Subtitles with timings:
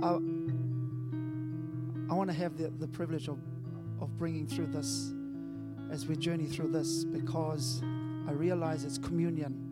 [0.00, 0.10] I,
[2.10, 3.38] I want to have the, the privilege of,
[4.00, 5.12] of bringing through this
[5.90, 7.82] as we journey through this because
[8.28, 9.64] I realize it's communion.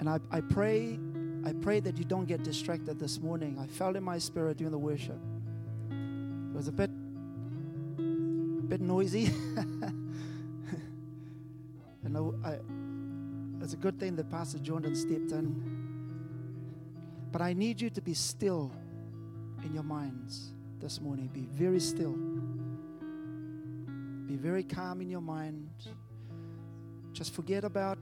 [0.00, 0.98] And I, I pray,
[1.46, 3.58] I pray that you don't get distracted this morning.
[3.58, 5.18] I felt in my spirit during the worship.
[5.90, 6.90] It was a bit,
[8.68, 9.26] bit noisy.
[12.04, 12.58] and I, I,
[13.62, 15.71] it's a good thing that Pastor Jordan stepped in.
[17.32, 18.70] But I need you to be still
[19.64, 21.30] in your minds this morning.
[21.32, 22.12] Be very still.
[24.26, 25.70] Be very calm in your mind.
[27.14, 27.98] Just forget about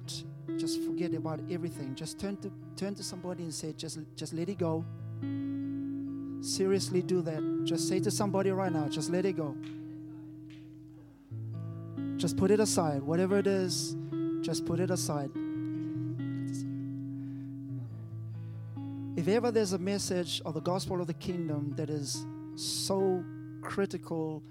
[0.57, 1.95] just forget about everything.
[1.95, 4.85] Just turn to turn to somebody and say, just just let it go.
[6.41, 7.65] Seriously do that.
[7.65, 9.57] Just say to somebody right now, just let it go.
[12.17, 13.03] Just put it aside.
[13.03, 13.97] Whatever it is,
[14.41, 15.31] just put it aside.
[19.21, 23.23] If ever there's a message of the gospel of the kingdom that is so
[23.61, 24.43] critical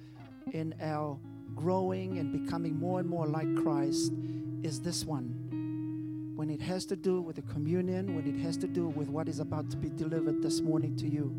[0.53, 1.17] in our
[1.55, 4.13] growing and becoming more and more like Christ,
[4.61, 6.33] is this one.
[6.35, 9.27] When it has to do with the communion, when it has to do with what
[9.27, 11.35] is about to be delivered this morning to you,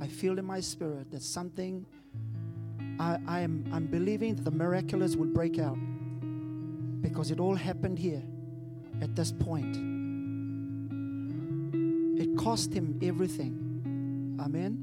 [0.00, 1.84] I feel in my spirit that something
[2.98, 5.76] I, I am I'm believing that the miraculous will break out
[7.02, 8.22] because it all happened here
[9.02, 9.93] at this point.
[12.44, 14.36] Cost him everything.
[14.38, 14.76] Amen.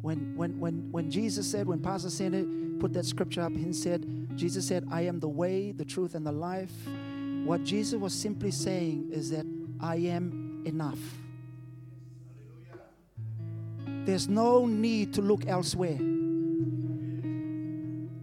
[0.00, 2.44] When when when when Jesus said, when Pastor Center
[2.78, 4.06] put that scripture up, he said,
[4.36, 6.72] Jesus said, I am the way, the truth, and the life.
[7.44, 9.44] What Jesus was simply saying is that
[9.80, 11.00] I am enough.
[14.06, 15.98] There's no need to look elsewhere.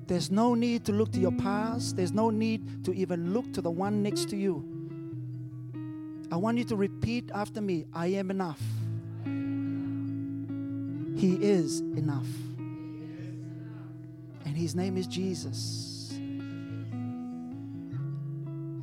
[0.08, 1.98] There's no need to look to your past.
[1.98, 4.70] There's no need to even look to the one next to you.
[6.32, 8.62] I want you to repeat after me I am enough.
[11.20, 12.28] He is enough.
[14.46, 16.14] And his name is Jesus.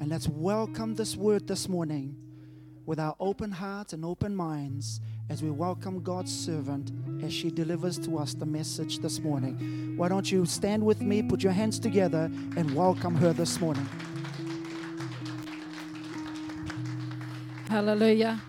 [0.00, 2.16] And let's welcome this word this morning
[2.84, 7.98] with our open hearts and open minds as we welcome God's servant as she delivers
[8.00, 9.94] to us the message this morning.
[9.96, 13.88] Why don't you stand with me, put your hands together, and welcome her this morning?
[17.78, 18.40] Hallelujah.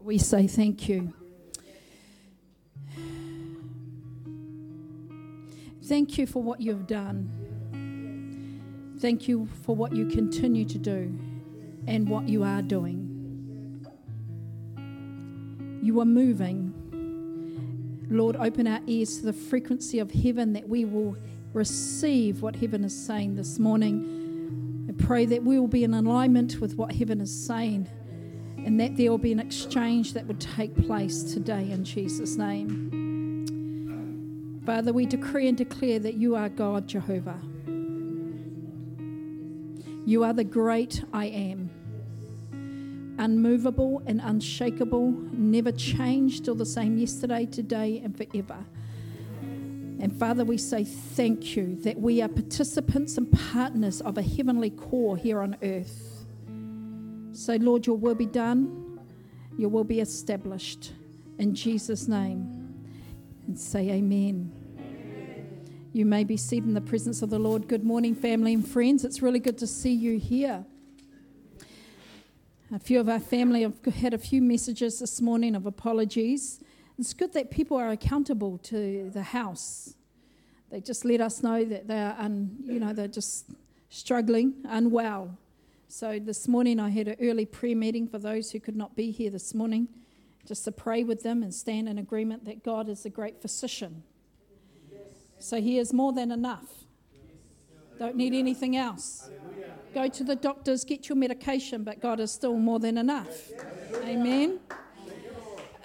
[0.00, 1.12] We say thank you.
[5.84, 7.30] Thank you for what you've done.
[8.98, 11.16] Thank you for what you continue to do
[11.86, 13.86] and what you are doing.
[15.80, 16.67] You are moving.
[18.10, 21.16] Lord, open our ears to the frequency of heaven that we will
[21.52, 24.86] receive what heaven is saying this morning.
[24.88, 27.88] I pray that we will be in alignment with what heaven is saying
[28.64, 32.90] and that there will be an exchange that would take place today in Jesus' name.
[34.64, 37.40] Father, we decree and declare that you are God, Jehovah.
[40.04, 41.67] You are the great I am,
[43.18, 48.64] unmovable and unshakable, never changed or the same yesterday, today, and forever.
[50.00, 54.70] And Father, we say thank you that we are participants and partners of a heavenly
[54.70, 56.24] core here on earth.
[57.32, 59.00] So, Lord, your will be done,
[59.56, 60.92] your will be established.
[61.38, 62.54] In Jesus' name.
[63.46, 64.52] And say, Amen.
[65.92, 67.66] You may be seated in the presence of the Lord.
[67.66, 69.04] Good morning, family and friends.
[69.04, 70.64] It's really good to see you here.
[72.70, 76.60] A few of our family have had a few messages this morning of apologies.
[76.98, 79.94] It's good that people are accountable to the house.
[80.70, 83.46] They just let us know that they are, un, you know, they're just
[83.88, 85.36] struggling, unwell.
[85.88, 89.10] So this morning I had an early prayer meeting for those who could not be
[89.10, 89.88] here this morning,
[90.46, 94.02] just to pray with them and stand in agreement that God is a great physician
[95.38, 96.84] so he is more than enough.
[97.98, 99.30] Don't need anything else.
[99.94, 103.50] Go to the doctors, get your medication, but God is still more than enough.
[104.04, 104.60] Amen.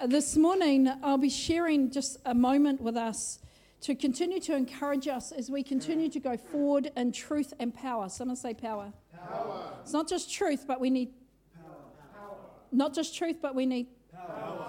[0.06, 3.38] This morning, I'll be sharing just a moment with us
[3.80, 8.08] to continue to encourage us as we continue to go forward in truth and power.
[8.08, 8.92] Someone say power.
[9.28, 9.70] power.
[9.82, 11.10] It's not just truth, but we need
[11.54, 12.36] power.
[12.72, 14.68] Not just truth, but we need power.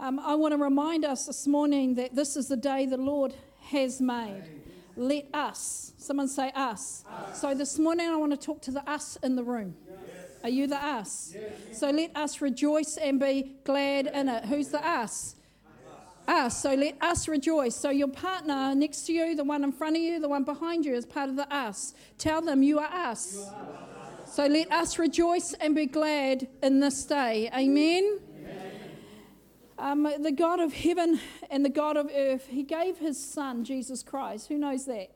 [0.00, 3.34] Um, I want to remind us this morning that this is the day the Lord
[3.70, 4.42] has made.
[4.96, 7.04] Let us, someone say us.
[7.10, 7.40] us.
[7.40, 9.74] So this morning I want to talk to the us in the room.
[9.88, 9.98] Yes.
[10.44, 11.34] Are you the us?
[11.34, 11.78] Yes.
[11.80, 14.44] So let us rejoice and be glad in it.
[14.44, 15.36] Who's the us?
[16.28, 16.62] Us.
[16.62, 17.74] So let us rejoice.
[17.74, 20.84] So your partner next to you, the one in front of you, the one behind
[20.84, 21.94] you is part of the us.
[22.18, 23.50] Tell them you are us.
[24.26, 27.50] So let us rejoice and be glad in this day.
[27.54, 28.20] Amen.
[29.76, 34.02] Um, the God of heaven and the God of earth, He gave His Son, Jesus
[34.02, 34.48] Christ.
[34.48, 35.10] Who knows that?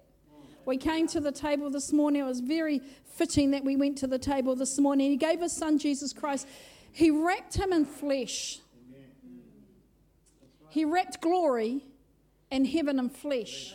[0.65, 2.23] We came to the table this morning.
[2.23, 5.11] It was very fitting that we went to the table this morning.
[5.11, 6.47] He gave His Son, Jesus Christ.
[6.93, 8.61] He wrapped Him in flesh.
[10.69, 11.85] He wrapped glory
[12.51, 13.75] and heaven in flesh.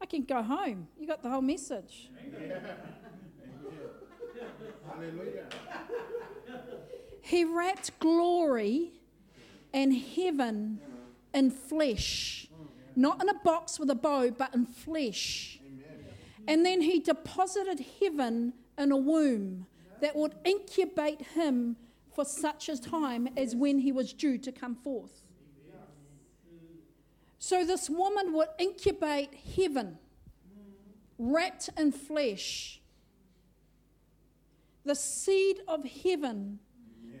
[0.00, 0.86] I can go home.
[1.00, 2.10] You got the whole message.
[4.88, 5.46] Hallelujah.
[7.20, 8.92] He wrapped glory
[9.72, 10.80] and heaven
[11.34, 12.48] in flesh,
[12.94, 15.58] not in a box with a bow, but in flesh.
[16.46, 19.66] And then he deposited heaven in a womb
[20.00, 21.76] that would incubate him
[22.14, 25.22] for such a time as when he was due to come forth.
[27.38, 29.98] So this woman would incubate heaven,
[31.18, 32.80] wrapped in flesh
[34.86, 36.60] the seed of heaven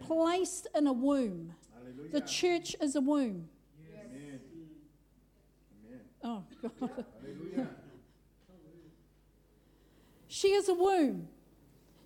[0.00, 1.52] placed in a womb.
[1.74, 2.12] Hallelujah.
[2.12, 3.48] The church is a womb.
[5.90, 6.00] Yes.
[6.22, 6.44] Oh,
[6.80, 7.68] God.
[10.28, 11.28] she is a womb.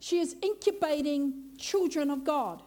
[0.01, 2.63] She is incubating children of God.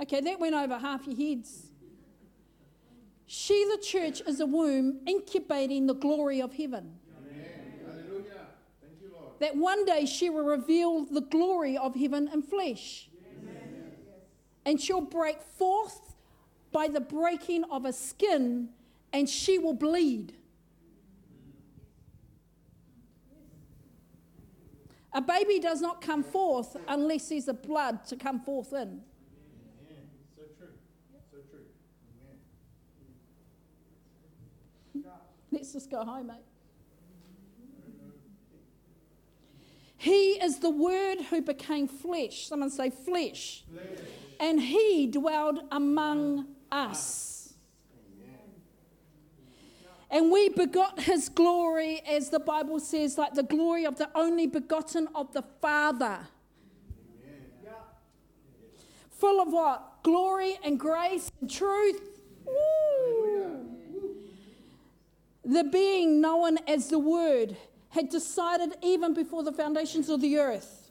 [0.00, 1.66] Okay, that went over half your heads.
[3.26, 6.98] She, the church, is a womb incubating the glory of heaven
[9.42, 13.10] that one day she will reveal the glory of heaven and flesh.
[14.64, 16.14] And she'll break forth
[16.70, 18.68] by the breaking of a skin,
[19.12, 20.34] and she will bleed.
[25.12, 29.00] A baby does not come forth unless there's a blood to come forth in.
[30.36, 30.68] So true.
[31.32, 31.66] So true.
[35.50, 36.51] Let's just go home, mate.
[40.02, 42.48] He is the Word who became flesh.
[42.48, 43.62] Someone say flesh.
[43.72, 43.86] flesh.
[44.40, 47.54] And He dwelled among us.
[50.10, 54.48] And we begot His glory, as the Bible says, like the glory of the only
[54.48, 56.26] begotten of the Father.
[59.08, 60.02] Full of what?
[60.02, 62.02] Glory and grace and truth.
[65.44, 67.56] The being known as the Word
[67.92, 70.90] had decided even before the foundations of the earth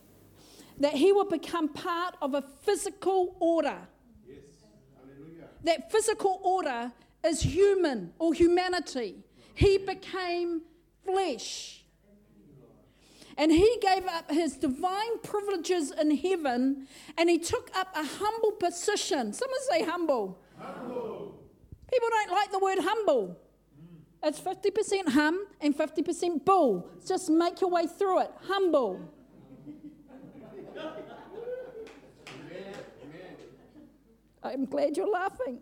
[0.78, 3.78] that he would become part of a physical order.
[4.26, 4.38] Yes.
[5.64, 6.92] That physical order
[7.24, 9.16] is human or humanity.
[9.54, 10.62] He became
[11.04, 11.84] flesh.
[13.36, 16.86] And he gave up his divine privileges in heaven
[17.18, 19.32] and he took up a humble position.
[19.32, 20.38] Someone say humble.
[20.56, 21.42] humble.
[21.90, 23.41] People don't like the word humble.
[24.24, 26.88] It's 50% hum and 50% bull.
[27.04, 28.30] Just make your way through it.
[28.46, 29.00] Humble.
[34.44, 35.58] I'm glad you're laughing.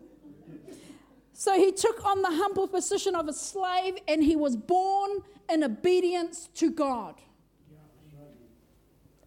[1.33, 5.63] So he took on the humble position of a slave and he was born in
[5.63, 7.15] obedience to God.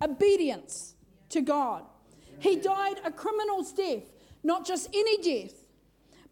[0.00, 0.94] Obedience
[1.30, 1.84] to God.
[2.38, 4.12] He died a criminal's death,
[4.44, 5.63] not just any death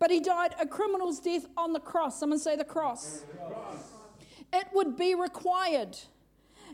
[0.03, 2.19] but he died a criminal's death on the cross.
[2.19, 3.23] Someone say the cross.
[4.53, 5.97] It would be required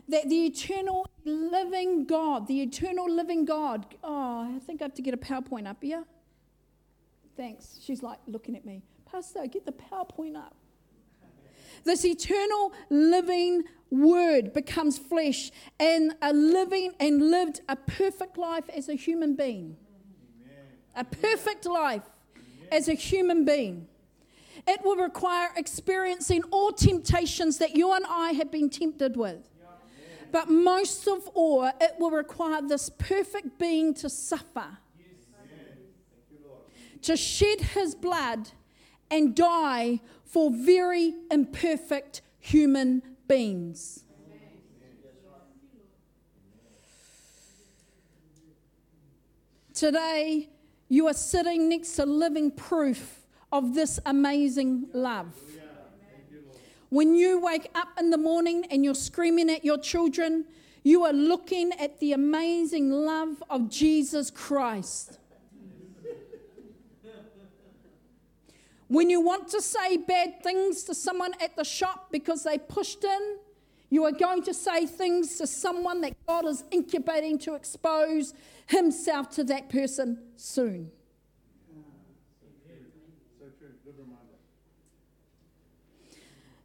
[0.07, 5.03] that the eternal living God, the eternal living God, oh, I think I have to
[5.03, 6.05] get a PowerPoint up here.
[7.37, 7.77] Thanks.
[7.83, 8.81] She's like looking at me.
[9.05, 10.55] Pastor, get the PowerPoint up.
[11.83, 18.89] This eternal living word becomes flesh and a living and lived a perfect life as
[18.89, 19.77] a human being.
[20.41, 20.65] Amen.
[20.95, 22.09] A perfect life
[22.71, 23.87] as a human being.
[24.67, 29.49] It will require experiencing all temptations that you and I have been tempted with.
[30.31, 34.77] But most of all, it will require this perfect being to suffer,
[37.01, 38.49] to shed his blood
[39.09, 44.03] and die for very imperfect human beings.
[49.73, 50.49] Today,
[50.89, 55.35] you are sitting next to living proof of this amazing love.
[56.89, 60.45] When you wake up in the morning and you're screaming at your children,
[60.83, 65.19] you are looking at the amazing love of Jesus Christ.
[68.87, 73.03] When you want to say bad things to someone at the shop because they pushed
[73.03, 73.37] in,
[73.89, 78.33] You are going to say things to someone that God is incubating to expose
[78.67, 80.91] Himself to that person soon.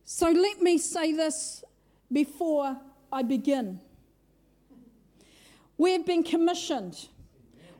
[0.04, 1.64] So let me say this
[2.12, 2.78] before
[3.10, 3.80] I begin.
[5.76, 7.08] We've been commissioned,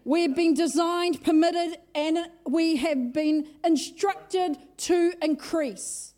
[0.04, 6.13] we've been designed, permitted, and we have been instructed to increase.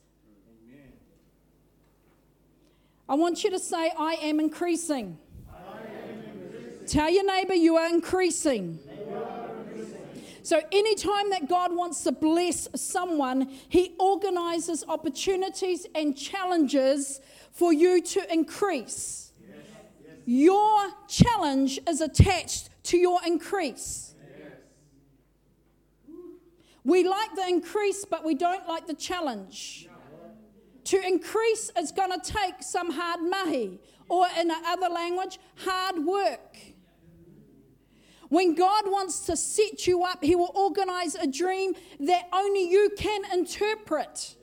[3.08, 5.18] I want you to say, I am increasing.
[5.48, 5.78] I
[6.10, 6.86] am increasing.
[6.86, 8.80] Tell your neighbor you are increasing.
[10.42, 17.20] So, anytime that God wants to bless someone, He organizes opportunities and challenges
[17.50, 19.32] for you to increase.
[19.40, 19.58] Yes.
[20.04, 20.16] Yes.
[20.24, 24.14] Your challenge is attached to your increase.
[24.38, 24.52] Yes.
[26.84, 29.88] We like the increase, but we don't like the challenge.
[30.86, 36.56] To increase is going to take some hard mahi, or in another language, hard work.
[38.28, 42.90] When God wants to set you up, He will organize a dream that only you
[42.96, 44.36] can interpret.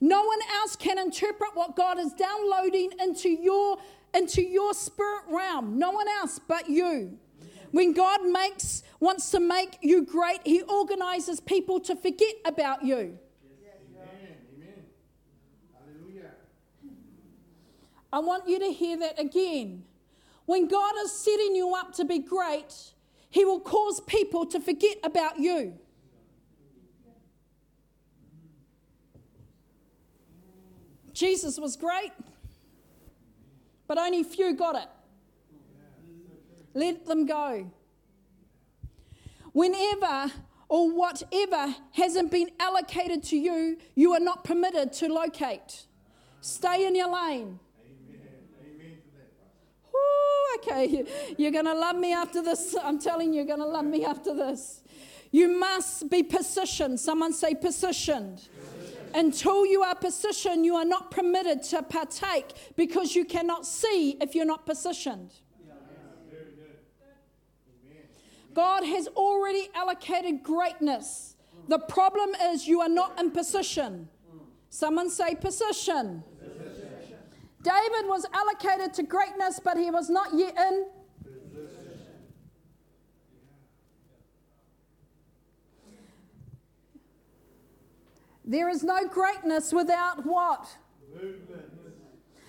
[0.00, 3.78] No one else can interpret what God is downloading into your,
[4.14, 5.78] into your spirit realm.
[5.80, 7.18] No one else but you.
[7.72, 13.18] When God makes, wants to make you great, He organizes people to forget about you.
[18.12, 19.84] I want you to hear that again.
[20.44, 22.92] When God is setting you up to be great,
[23.30, 25.78] He will cause people to forget about you.
[31.14, 32.12] Jesus was great,
[33.86, 34.88] but only few got it.
[36.74, 37.70] Let them go.
[39.52, 40.32] Whenever
[40.68, 45.86] or whatever hasn't been allocated to you, you are not permitted to locate.
[46.40, 47.60] Stay in your lane
[50.58, 51.04] okay,
[51.38, 52.74] you're going to love me after this.
[52.82, 54.82] I'm telling you, you're going to love me after this.
[55.30, 57.00] You must be positioned.
[57.00, 58.48] Someone say positioned.
[59.14, 64.34] Until you are positioned, you are not permitted to partake because you cannot see if
[64.34, 65.32] you're not positioned.
[68.54, 71.36] God has already allocated greatness.
[71.68, 74.08] The problem is you are not in position.
[74.68, 76.24] Someone say position.
[77.62, 80.86] David was allocated to greatness, but he was not yet in.
[88.44, 90.68] There is no greatness without what?
[91.14, 91.62] Movement.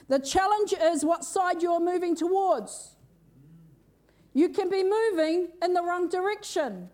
[0.08, 2.96] The challenge is what side you're moving towards.
[4.34, 6.90] You can be moving in the wrong direction.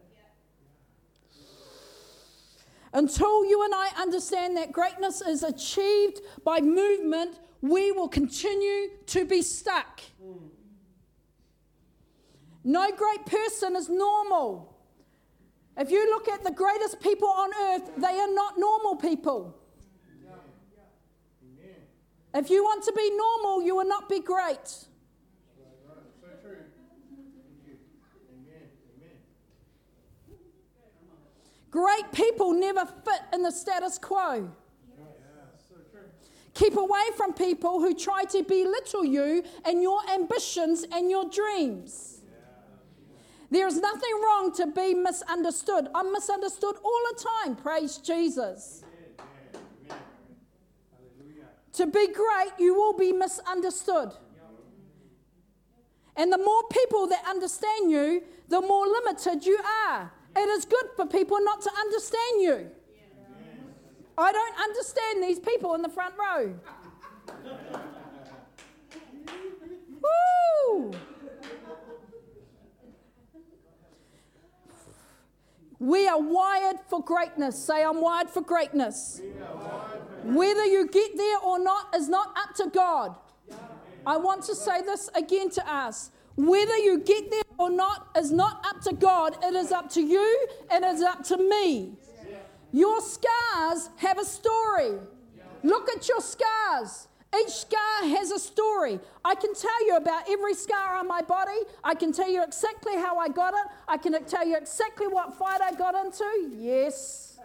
[2.92, 9.26] Until you and I understand that greatness is achieved by movement we will continue to
[9.26, 10.02] be stuck.
[12.64, 14.78] No great person is normal.
[15.78, 19.56] If you look at the greatest people on earth, they are not normal people.
[22.34, 24.86] If you want to be normal, you will not be great.
[31.72, 34.52] Great people never fit in the status quo.
[36.54, 42.22] Keep away from people who try to belittle you and your ambitions and your dreams.
[43.52, 45.88] There is nothing wrong to be misunderstood.
[45.96, 47.56] I'm misunderstood all the time.
[47.56, 48.84] Praise Jesus.
[51.74, 54.12] To be great, you will be misunderstood.
[56.16, 60.12] And the more people that understand you, the more limited you are.
[60.36, 62.72] It is good for people not to understand you.
[64.20, 66.54] I don't understand these people in the front row.
[70.02, 70.92] Woo!
[75.80, 77.58] We are wired for greatness.
[77.58, 79.22] Say, I'm wired for greatness.
[80.24, 83.16] Whether you get there or not is not up to God.
[84.06, 86.12] I want to say this again to us.
[86.36, 89.38] Whether you get there or not is not up to God.
[89.44, 91.94] It is up to you and it is up to me.
[92.72, 95.00] Your scars have a story.
[95.64, 97.08] Look at your scars.
[97.38, 99.00] Each scar has a story.
[99.24, 101.60] I can tell you about every scar on my body.
[101.84, 103.68] I can tell you exactly how I got it.
[103.88, 106.26] I can tell you exactly what fight I got into.
[106.58, 107.40] Yes.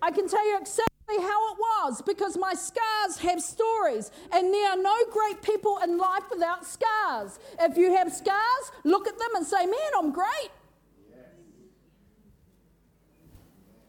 [0.00, 4.70] I can tell you exactly how it was because my scars have stories, and there
[4.70, 7.38] are no great people in life without scars.
[7.60, 10.50] If you have scars, look at them and say, Man, I'm great.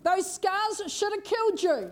[0.03, 1.91] Those scars should have killed you.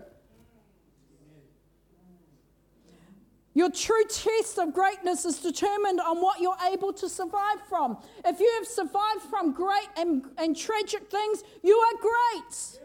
[3.54, 7.98] Your true test of greatness is determined on what you're able to survive from.
[8.24, 12.80] If you have survived from great and, and tragic things, you are great.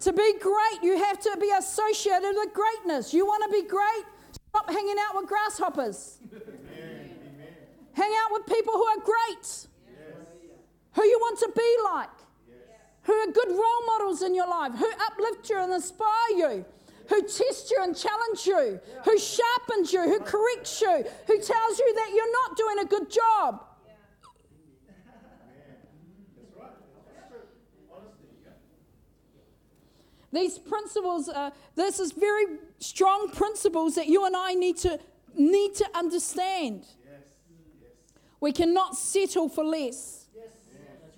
[0.00, 3.14] To be great, you have to be associated with greatness.
[3.14, 4.04] You want to be great?
[4.48, 6.18] Stop hanging out with grasshoppers.
[7.92, 9.66] Hang out with people who are great,
[10.94, 12.08] who you want to be like,
[13.02, 16.64] who are good role models in your life, who uplift you and inspire you
[17.08, 21.94] who test you and challenge you, who sharpens you, who corrects you, who tells you
[21.94, 23.64] that you're not doing a good job.
[30.32, 32.44] These principles are, this is very
[32.78, 34.98] strong principles that you and I need to
[35.34, 36.86] need to understand.
[38.40, 40.21] We cannot settle for less.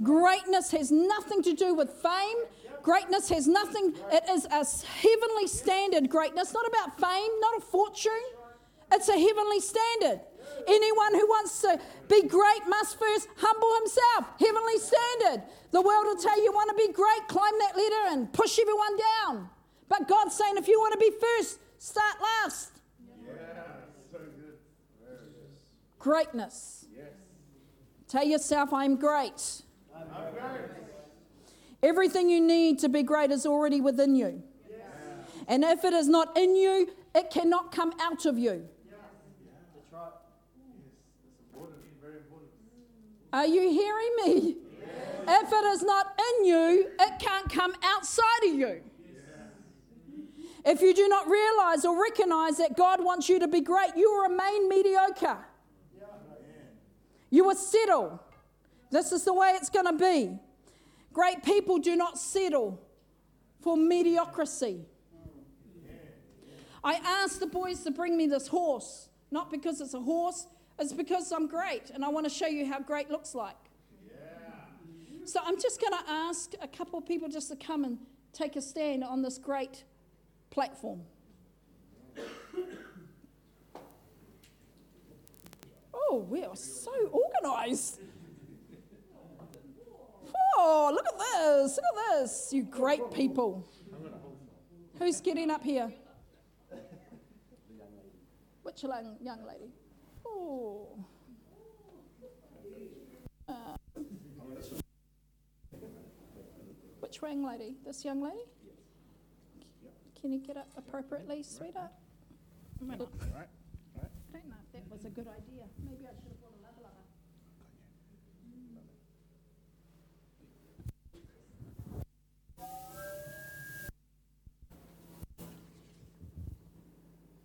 [0.04, 2.36] Greatness has nothing to do with fame.
[2.82, 8.12] Greatness has nothing, it is a heavenly standard greatness, not about fame, not a fortune.
[8.92, 10.20] It's a heavenly standard.
[10.68, 14.38] Anyone who wants to be great must first humble himself.
[14.38, 15.42] Heavenly standard.
[15.70, 18.98] The world will tell you, want to be great, climb that ladder and push everyone
[18.98, 19.48] down.
[19.88, 22.72] But God's saying, if you want to be first, start last.
[23.26, 23.32] Yeah,
[24.12, 24.58] so good.
[25.98, 26.84] Greatness.
[26.94, 27.06] Yes.
[28.08, 29.63] Tell yourself, I'm great.
[31.82, 34.42] Everything you need to be great is already within you.
[35.46, 38.66] And if it is not in you, it cannot come out of you.
[43.32, 44.56] Are you hearing me?
[45.26, 48.80] If it is not in you, it can't come outside of you.
[50.64, 54.10] If you do not realize or recognize that God wants you to be great, you
[54.10, 55.38] will remain mediocre.
[57.30, 58.22] You will settle.
[58.94, 60.38] This is the way it's going to be.
[61.12, 62.80] Great people do not settle
[63.60, 64.84] for mediocrity.
[66.84, 70.46] I asked the boys to bring me this horse, not because it's a horse,
[70.78, 73.56] it's because I'm great and I want to show you how great looks like.
[75.24, 77.98] So I'm just going to ask a couple of people just to come and
[78.32, 79.82] take a stand on this great
[80.50, 81.00] platform.
[86.10, 86.92] Oh, we are so
[87.42, 87.98] organized.
[90.56, 91.76] Oh, look at this.
[91.76, 92.52] Look at this.
[92.52, 93.68] You great people.
[94.98, 95.92] Who's getting up here?
[98.62, 99.72] Which young, young lady?
[100.26, 100.88] Oh.
[103.48, 103.76] Uh,
[107.00, 107.76] which young lady?
[107.84, 108.44] This young lady?
[110.20, 111.90] Can you get up appropriately, sweetheart?
[112.80, 115.64] I don't know if that was a good idea.
[115.84, 117.04] Maybe I should have brought a lava lava.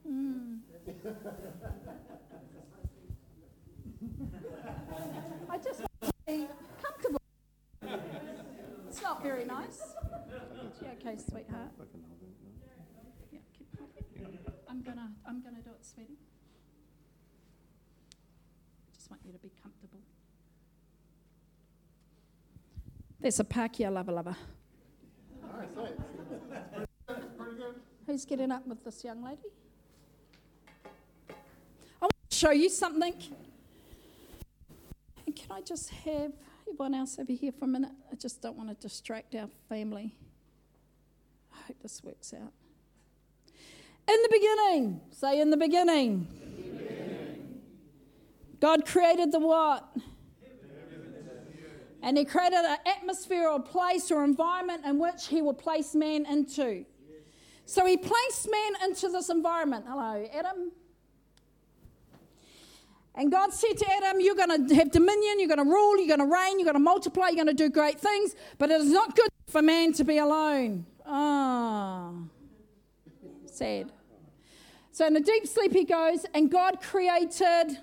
[0.08, 0.60] Mm.
[1.00, 1.08] I
[5.64, 6.48] just want to be
[6.82, 7.22] comfortable.
[8.90, 9.80] It's not very nice.
[10.82, 11.72] Yeah, okay, sweetheart.
[13.32, 13.68] Yeah, keep
[14.68, 16.18] I'm gonna, I'm gonna do it, sweetie.
[18.92, 20.02] I Just want you to be comfortable.
[23.22, 24.38] There's a pakia lava lava.
[28.06, 29.48] Who's getting up with this young lady?
[32.40, 33.14] Show you something.
[35.26, 37.92] And can I just have everyone else over here for a minute?
[38.10, 40.16] I just don't want to distract our family.
[41.54, 42.54] I hope this works out.
[44.08, 46.30] In the beginning, say in the beginning.
[48.62, 49.94] God created the what?
[52.02, 56.26] And He created an atmosphere or place or environment in which He will place man
[56.26, 56.86] into.
[57.66, 59.84] So He placed man into this environment.
[59.90, 60.72] Hello, Adam.
[63.16, 66.16] And God said to Adam, You're going to have dominion, you're going to rule, you're
[66.16, 68.80] going to reign, you're going to multiply, you're going to do great things, but it
[68.80, 70.86] is not good for man to be alone.
[71.06, 72.28] Ah, oh,
[73.46, 73.92] sad.
[74.92, 77.78] So in a deep sleep he goes, and God created.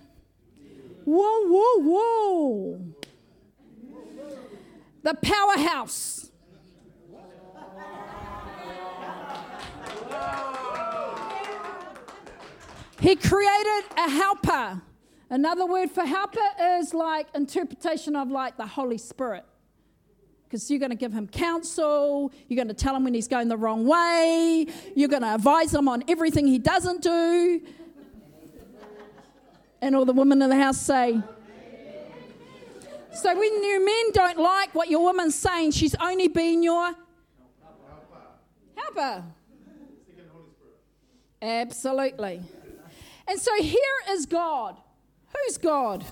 [1.04, 2.80] Whoa, whoa, whoa.
[5.02, 6.30] The powerhouse.
[13.00, 14.82] He created a helper.
[15.28, 16.38] Another word for helper
[16.78, 19.44] is like interpretation of like the Holy Spirit.
[20.44, 23.48] Because you're going to give him counsel, you're going to tell him when he's going
[23.48, 27.60] the wrong way, you're going to advise him on everything he doesn't do.
[29.82, 31.20] And all the women in the house say,
[33.12, 36.94] so when your men don't like what your woman's saying, she's only being your
[38.76, 39.24] helper.
[41.42, 42.42] Absolutely.
[43.26, 44.76] And so here is God.
[45.34, 46.04] Who's God?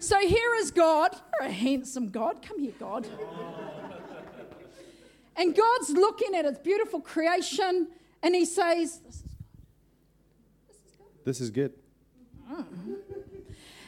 [0.00, 1.14] so here is God.
[1.40, 2.42] You're a handsome God.
[2.42, 3.06] Come here, God.
[5.36, 7.88] And God's looking at his beautiful creation
[8.22, 11.24] and he says, This is good.
[11.24, 11.72] This is good.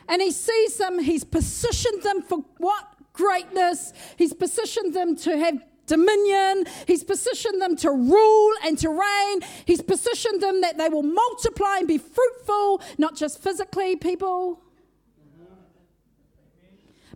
[0.08, 2.86] And he sees them, he's positioned them for what?
[3.12, 3.92] Greatness.
[4.16, 5.62] He's positioned them to have
[5.92, 6.64] dominion.
[6.86, 9.40] He's positioned them to rule and to reign.
[9.66, 14.60] He's positioned them that they will multiply and be fruitful, not just physically, people.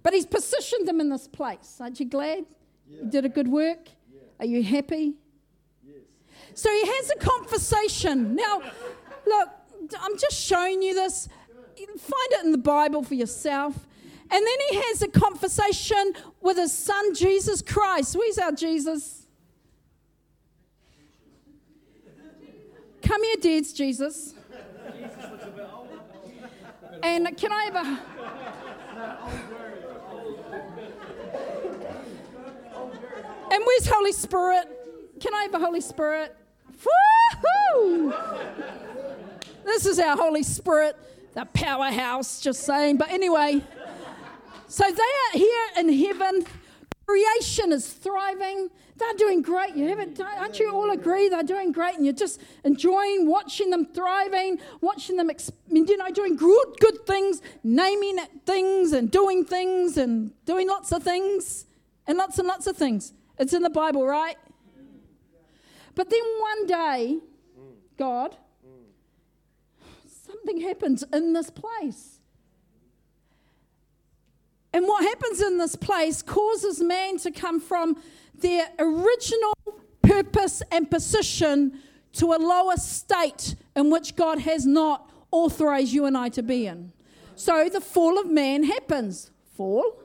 [0.02, 1.78] But he's positioned them in this place.
[1.80, 2.44] Aren't you glad?
[2.88, 3.88] You did a good work?
[4.38, 5.14] Are you happy?
[6.54, 8.34] So he has a conversation.
[8.34, 8.62] Now,
[9.26, 9.48] look,
[10.00, 11.28] I'm just showing you this.
[11.76, 13.85] Find it in the Bible for yourself.
[14.28, 18.16] And then he has a conversation with his son, Jesus Christ.
[18.16, 19.26] Where's our Jesus?
[23.02, 24.34] Come here, dads, Jesus.
[27.02, 28.00] And can I have a.
[33.52, 34.66] And where's Holy Spirit?
[35.20, 36.36] Can I have a Holy Spirit?
[36.84, 38.12] Woo-hoo!
[39.64, 40.96] This is our Holy Spirit,
[41.34, 42.96] the powerhouse, just saying.
[42.96, 43.62] But anyway,
[44.68, 46.46] so they are here in heaven.
[47.06, 48.68] Creation is thriving.
[48.96, 49.76] They're doing great.
[49.76, 51.28] You haven't, aren't you all agree?
[51.28, 55.30] They're doing great, and you're just enjoying watching them thriving, watching them,
[55.70, 61.02] you know, doing good, good things, naming things, and doing things, and doing lots of
[61.02, 61.66] things,
[62.06, 63.12] and lots and lots of things.
[63.38, 64.36] It's in the Bible, right?
[65.94, 67.18] But then one day,
[67.98, 68.36] God,
[70.26, 72.15] something happens in this place.
[74.76, 77.96] And what happens in this place causes man to come from
[78.34, 79.54] their original
[80.02, 81.80] purpose and position
[82.12, 86.66] to a lower state in which God has not authorized you and I to be
[86.66, 86.92] in.
[87.36, 89.30] So the fall of man happens.
[89.54, 89.98] Fall.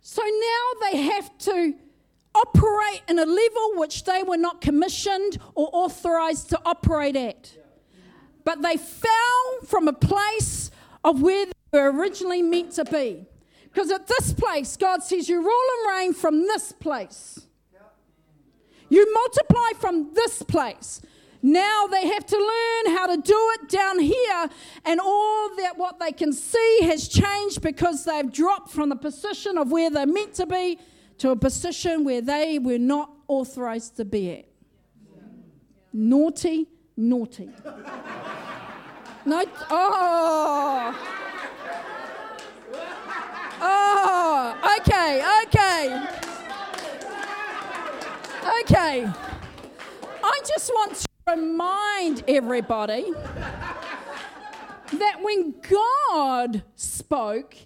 [0.00, 1.74] So now they have to
[2.36, 7.56] operate in a level which they were not commissioned or authorized to operate at.
[8.44, 10.70] But they fell from a place
[11.04, 13.26] of where they were originally meant to be.
[13.64, 17.40] Because at this place, God says, You rule and reign from this place.
[18.88, 21.02] You multiply from this place.
[21.42, 24.48] Now they have to learn how to do it down here,
[24.84, 29.58] and all that what they can see has changed because they've dropped from the position
[29.58, 30.78] of where they're meant to be
[31.18, 34.44] to a position where they were not authorized to be at.
[35.92, 37.48] Naughty, naughty.
[39.24, 41.12] no, oh.
[43.58, 46.06] Oh, okay, okay.
[48.60, 49.10] Okay.
[50.22, 53.10] I just want to remind everybody
[54.92, 57.56] that when God spoke,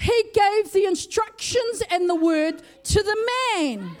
[0.00, 3.16] He gave the instructions and the word to the
[3.54, 3.96] man.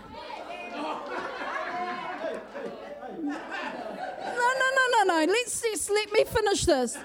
[4.22, 5.24] No, no, no, no, no.
[5.32, 6.96] Let's, let's let me finish this.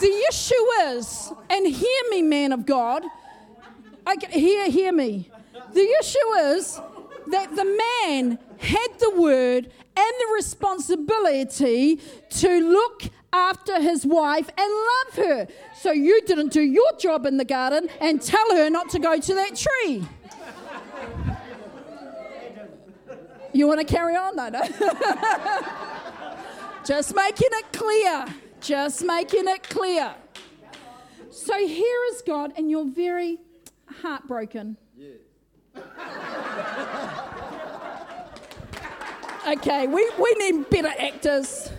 [0.00, 3.04] The issue is, and hear me, man of God.
[4.06, 5.30] I, hear, hear me.
[5.72, 6.80] The issue is
[7.28, 7.64] that the
[8.02, 15.48] man had the word and the responsibility to look after his wife and love her.
[15.76, 19.18] So you didn't do your job in the garden and tell her not to go
[19.18, 20.04] to that tree.
[23.52, 24.36] You want to carry on?
[24.36, 24.60] No, no.
[26.84, 28.26] Just making it clear.
[28.60, 30.14] Just making it clear.
[31.30, 33.38] So here is God, and you're very
[34.02, 34.76] heartbroken.
[34.96, 35.14] Yeah.
[39.48, 41.70] okay, we, we need better actors.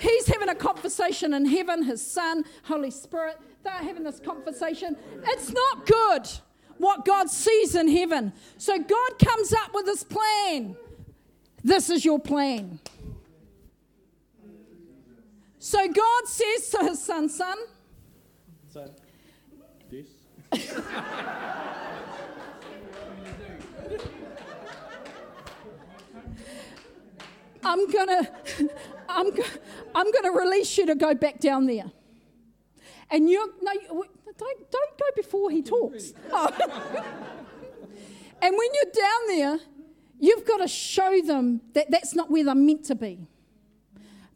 [0.00, 3.38] He's having a conversation in heaven, his son, Holy Spirit.
[3.62, 4.96] They're having this conversation.
[5.24, 6.28] It's not good
[6.78, 8.32] what God sees in heaven.
[8.56, 10.76] So God comes up with this plan.
[11.62, 12.80] This is your plan.
[15.58, 17.58] So God says to his son, Son,
[18.72, 18.90] son,
[19.90, 20.06] this.
[27.62, 28.30] I'm gonna,
[29.10, 29.32] I'm,
[29.94, 31.90] I'm gonna release you to go back down there.
[33.10, 33.72] And you, no,
[34.38, 36.12] don't, don't go before he talks.
[36.32, 36.48] Oh.
[38.42, 39.58] and when you're down there,
[40.20, 43.26] you've got to show them that that's not where they're meant to be.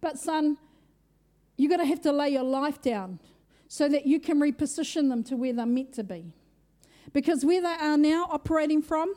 [0.00, 0.58] But son,
[1.56, 3.20] you're going to have to lay your life down
[3.68, 6.32] so that you can reposition them to where they're meant to be.
[7.12, 9.14] Because where they are now operating from,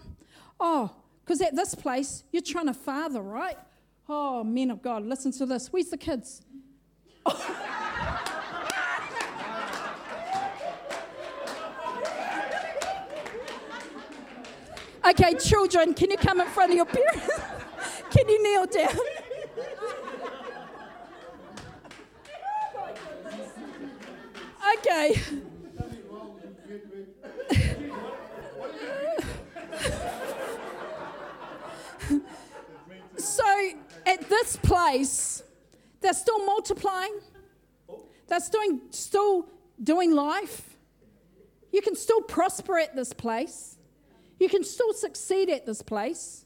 [0.60, 3.58] oh, because at this place, you're trying to father, right?
[4.10, 5.68] Oh, men of God, listen to this.
[5.74, 6.42] Where's the kids?
[15.10, 17.30] okay, children, can you come in front of your parents?
[18.12, 18.88] can you kneel down?
[24.78, 25.22] okay.
[33.18, 33.72] so
[34.08, 35.44] at this place,
[36.02, 37.14] they're still multiplying.
[38.28, 39.50] They're still, still
[39.84, 40.78] doing life.
[41.72, 43.78] You can still prosper at this place.
[44.40, 46.46] You can still succeed at this place.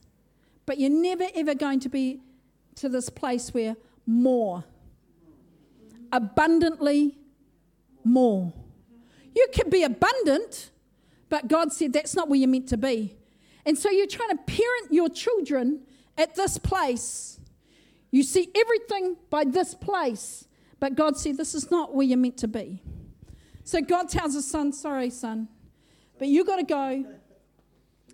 [0.66, 2.22] But you're never ever going to be
[2.76, 4.64] to this place where more,
[6.12, 7.18] abundantly
[8.04, 8.54] more.
[9.36, 10.72] You can be abundant,
[11.30, 13.16] but God said that's not where you're meant to be.
[13.66, 15.82] And so you're trying to parent your children
[16.18, 17.40] at this place.
[18.12, 20.48] You see everything by this place,
[20.80, 22.84] but God said this is not where you're meant to be.
[23.64, 25.48] So God tells his son, Sorry, son,
[26.20, 27.06] but you got to go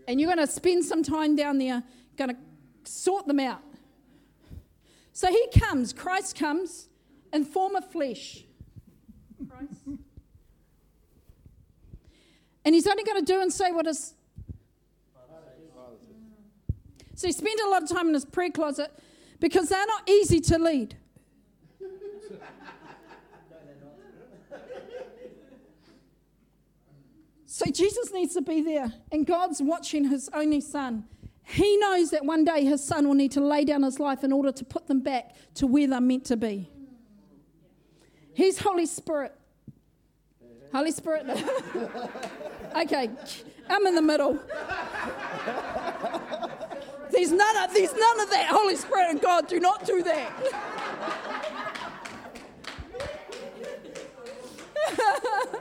[0.08, 1.84] and you're going to spend some time down there,
[2.16, 2.38] going to
[2.90, 3.62] sort them out.
[5.12, 6.90] So he comes, Christ comes
[7.34, 8.44] in form of flesh.
[9.50, 10.00] Christ.
[12.64, 14.14] And he's only going to do and say what is.
[17.16, 18.92] So he spent a lot of time in his prayer closet
[19.40, 20.98] because they're not easy to lead.
[27.46, 31.06] So Jesus needs to be there, and God's watching his only son.
[31.44, 34.32] He knows that one day his son will need to lay down his life in
[34.32, 36.70] order to put them back to where they're meant to be.
[38.36, 39.34] He's Holy Spirit.
[40.72, 41.26] Holy Spirit.
[42.78, 43.10] okay,
[43.70, 44.40] I'm in the middle.
[47.18, 48.46] There's none of there's none of that.
[48.48, 50.32] Holy Spirit and God do not do that.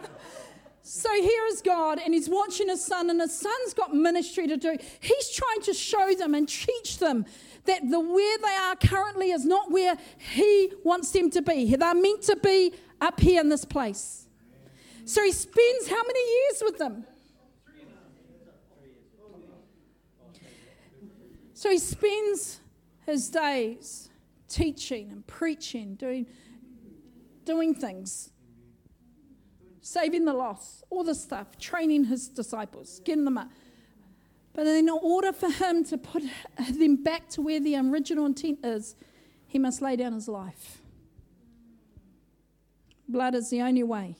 [0.82, 4.56] So here is God, and He's watching His son, and His son's got ministry to
[4.56, 4.76] do.
[5.00, 7.26] He's trying to show them and teach them
[7.64, 11.76] that the where they are currently is not where He wants them to be.
[11.76, 14.26] They're meant to be up here in this place.
[15.04, 17.04] So He spends how many years with them?
[21.56, 22.60] So He spends
[23.04, 24.10] His days
[24.48, 26.26] teaching and preaching, doing,
[27.44, 28.30] doing things
[29.86, 33.48] saving the lost, all this stuff, training his disciples, getting them up.
[34.52, 36.24] But in order for him to put
[36.72, 38.96] them back to where the original intent is,
[39.46, 40.78] he must lay down his life.
[43.08, 44.16] Blood is the only way.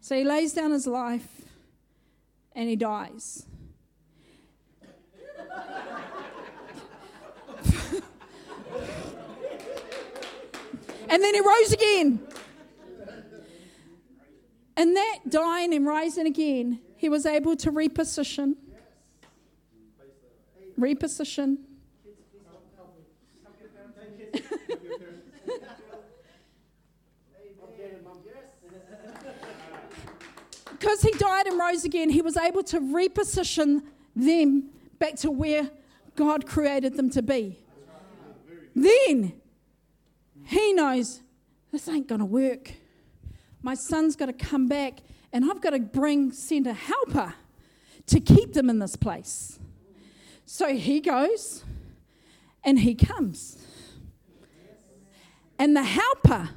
[0.00, 1.42] So he lays down his life
[2.54, 3.44] and he dies.
[11.08, 12.20] and then he rose again.
[14.76, 18.56] And that dying and rising again, he was able to reposition.
[20.78, 21.58] Reposition.
[30.78, 33.82] because he died and rose again, he was able to reposition
[34.16, 35.68] them back to where
[36.14, 37.58] God created them to be.
[38.76, 39.32] Then
[40.44, 41.22] he knows
[41.72, 42.72] this ain't going to work
[43.62, 45.00] my son's got to come back
[45.32, 47.34] and I've got to bring, send a helper
[48.06, 49.58] to keep them in this place.
[50.44, 51.64] So he goes
[52.64, 53.58] and he comes.
[55.58, 56.50] And the helper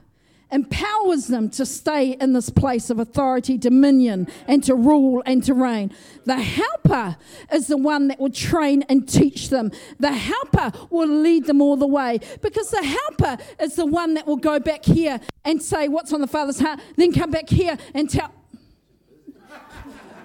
[0.53, 5.53] empowers them to stay in this place of authority, dominion, and to rule and to
[5.53, 5.91] reign.
[6.25, 7.17] The helper
[7.51, 9.71] is the one that will train and teach them.
[9.99, 14.27] The helper will lead them all the way because the helper is the one that
[14.27, 17.77] will go back here and say what's on the Father's heart, then come back here
[17.93, 18.31] and tell.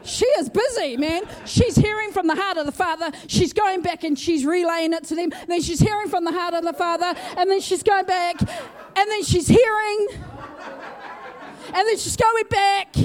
[0.09, 1.23] She is busy, man.
[1.44, 3.12] She's hearing from the heart of the Father.
[3.27, 5.31] She's going back and she's relaying it to them.
[5.47, 7.14] Then she's hearing from the heart of the Father.
[7.37, 8.40] And then she's going back.
[8.40, 10.09] And then she's hearing.
[11.66, 12.97] And then she's going back.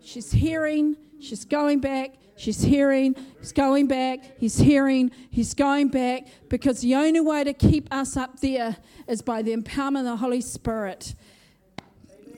[0.00, 0.96] She's hearing.
[1.20, 2.14] She's going back.
[2.38, 7.52] She's hearing, he's going back, he's hearing, he's going back, because the only way to
[7.52, 8.76] keep us up there
[9.08, 11.16] is by the empowerment of the Holy Spirit.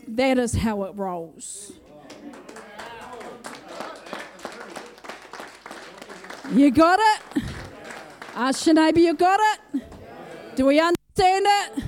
[0.09, 1.73] That is how it rolls.
[6.53, 7.43] You got it?
[8.35, 9.83] Ask your neighbour, you got it?
[10.57, 11.85] Do we understand it?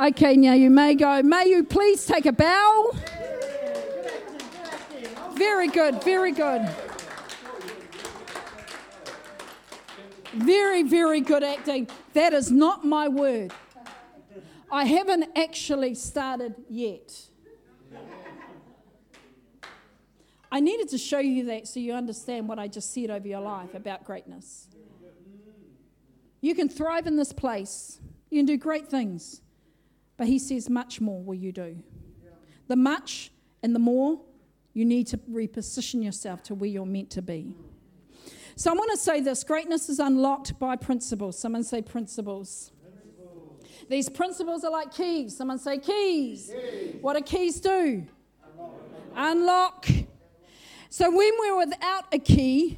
[0.00, 1.22] Okay, now you may go.
[1.22, 2.90] May you please take a bow?
[5.34, 6.68] Very good, very good.
[10.34, 11.86] Very, very good acting.
[12.14, 13.52] That is not my word.
[14.70, 17.28] I haven't actually started yet.
[20.52, 23.40] I needed to show you that so you understand what I just said over your
[23.40, 24.68] life about greatness.
[26.42, 29.40] You can thrive in this place, you can do great things,
[30.18, 31.82] but He says, much more will you do.
[32.68, 34.20] The much and the more,
[34.74, 37.56] you need to reposition yourself to where you're meant to be.
[38.54, 41.38] So I want to say this greatness is unlocked by principles.
[41.38, 42.72] Someone say principles.
[42.82, 43.86] principles.
[43.88, 45.34] These principles are like keys.
[45.34, 46.52] Someone say keys.
[46.52, 46.96] keys.
[47.00, 48.06] What do keys do?
[49.14, 49.86] Unlock.
[49.86, 49.86] Unlock.
[50.92, 52.76] So when we're without a key,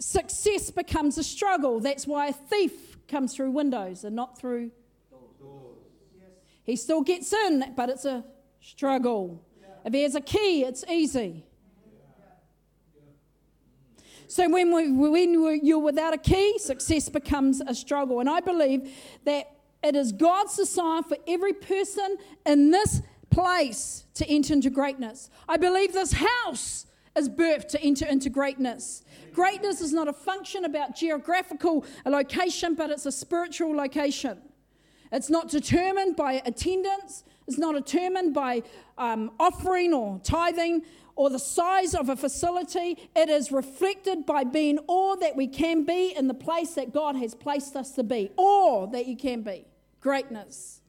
[0.00, 1.78] success becomes a struggle.
[1.78, 4.72] That's why a thief comes through windows and not through
[5.38, 5.78] doors.
[6.64, 8.24] He still gets in, but it's a
[8.60, 9.40] struggle.
[9.84, 11.44] If he has a key, it's easy.
[14.26, 18.18] So when, we, when you're without a key, success becomes a struggle.
[18.18, 18.92] And I believe
[19.24, 19.52] that
[19.84, 25.30] it is God's desire for every person in this place to enter into greatness.
[25.48, 29.04] I believe this house is birthed to enter into greatness.
[29.32, 34.38] Greatness is not a function about geographical location, but it's a spiritual location.
[35.12, 38.62] It's not determined by attendance, it's not determined by
[38.98, 40.82] um, offering or tithing
[41.16, 42.98] or the size of a facility.
[43.14, 47.16] It is reflected by being all that we can be in the place that God
[47.16, 48.30] has placed us to be.
[48.36, 49.66] All that you can be.
[50.00, 50.80] Greatness.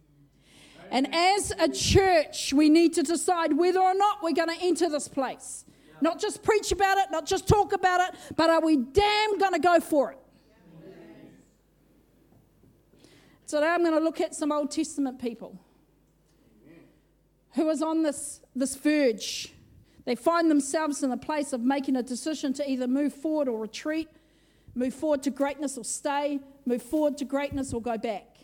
[0.91, 4.89] And as a church, we need to decide whether or not we're going to enter
[4.89, 5.64] this place.
[6.05, 9.53] Not just preach about it, not just talk about it, but are we damn going
[9.53, 10.19] to go for it?
[13.47, 15.59] Today I'm going to look at some Old Testament people
[17.55, 19.51] who was on this, this verge.
[20.05, 23.59] They find themselves in a place of making a decision to either move forward or
[23.59, 24.07] retreat,
[24.75, 28.37] move forward to greatness or stay, move forward to greatness or go back.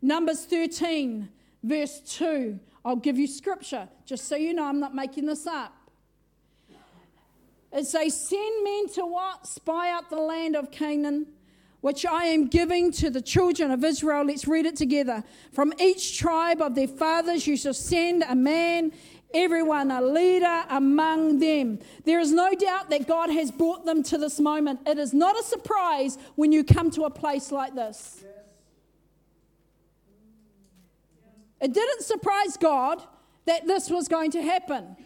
[0.00, 1.28] Numbers 13,
[1.62, 2.58] verse 2.
[2.86, 5.74] I'll give you scripture just so you know I'm not making this up.
[7.72, 9.46] It says, Send men to what?
[9.46, 11.26] Spy out the land of Canaan,
[11.80, 14.24] which I am giving to the children of Israel.
[14.24, 15.22] Let's read it together.
[15.52, 18.92] From each tribe of their fathers you shall send a man,
[19.34, 21.78] everyone a leader among them.
[22.04, 24.80] There is no doubt that God has brought them to this moment.
[24.86, 28.24] It is not a surprise when you come to a place like this.
[31.60, 33.02] It didn't surprise God
[33.46, 34.96] that this was going to happen.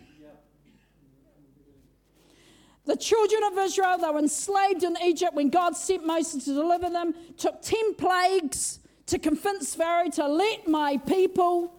[2.85, 6.91] The children of Israel, they were enslaved in Egypt when God sent Moses to deliver
[6.91, 11.75] them, took 10 plagues to convince Pharaoh to let my people.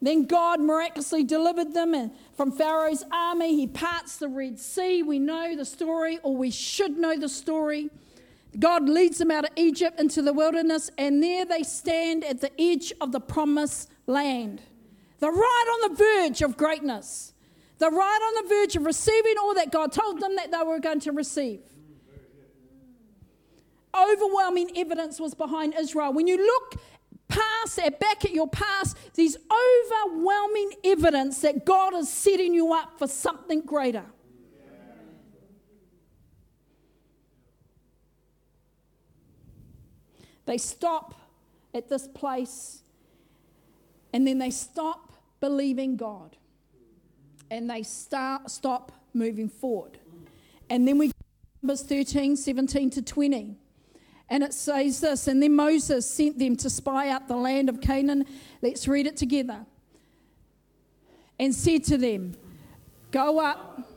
[0.00, 3.54] Then God miraculously delivered them from Pharaoh's army.
[3.54, 5.04] He parts the Red Sea.
[5.04, 7.88] We know the story, or we should know the story.
[8.58, 12.50] God leads them out of Egypt into the wilderness, and there they stand at the
[12.60, 14.60] edge of the promised land.
[15.20, 17.31] They're right on the verge of greatness.
[17.82, 20.78] They're right on the verge of receiving all that God told them that they were
[20.78, 21.62] going to receive.
[23.92, 26.12] Overwhelming evidence was behind Israel.
[26.12, 26.80] When you look
[27.26, 29.36] past and back at your past, there's
[30.06, 34.04] overwhelming evidence that God is setting you up for something greater.
[40.44, 41.16] They stop
[41.74, 42.84] at this place
[44.12, 46.36] and then they stop believing God
[47.52, 49.98] and they start stop moving forward.
[50.70, 51.12] And then we
[51.62, 53.56] Numbers 13, 17 to 20.
[54.28, 57.80] And it says this, and then Moses sent them to spy out the land of
[57.80, 58.24] Canaan.
[58.62, 59.66] Let's read it together.
[61.38, 62.34] And said to them,
[63.10, 63.91] Go up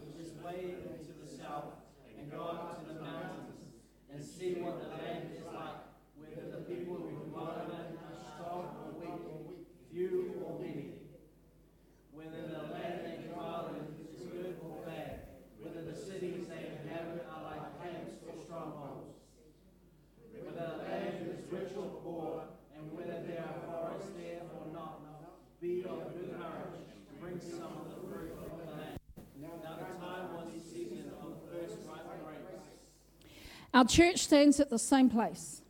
[33.76, 35.62] Our church stands at the same place.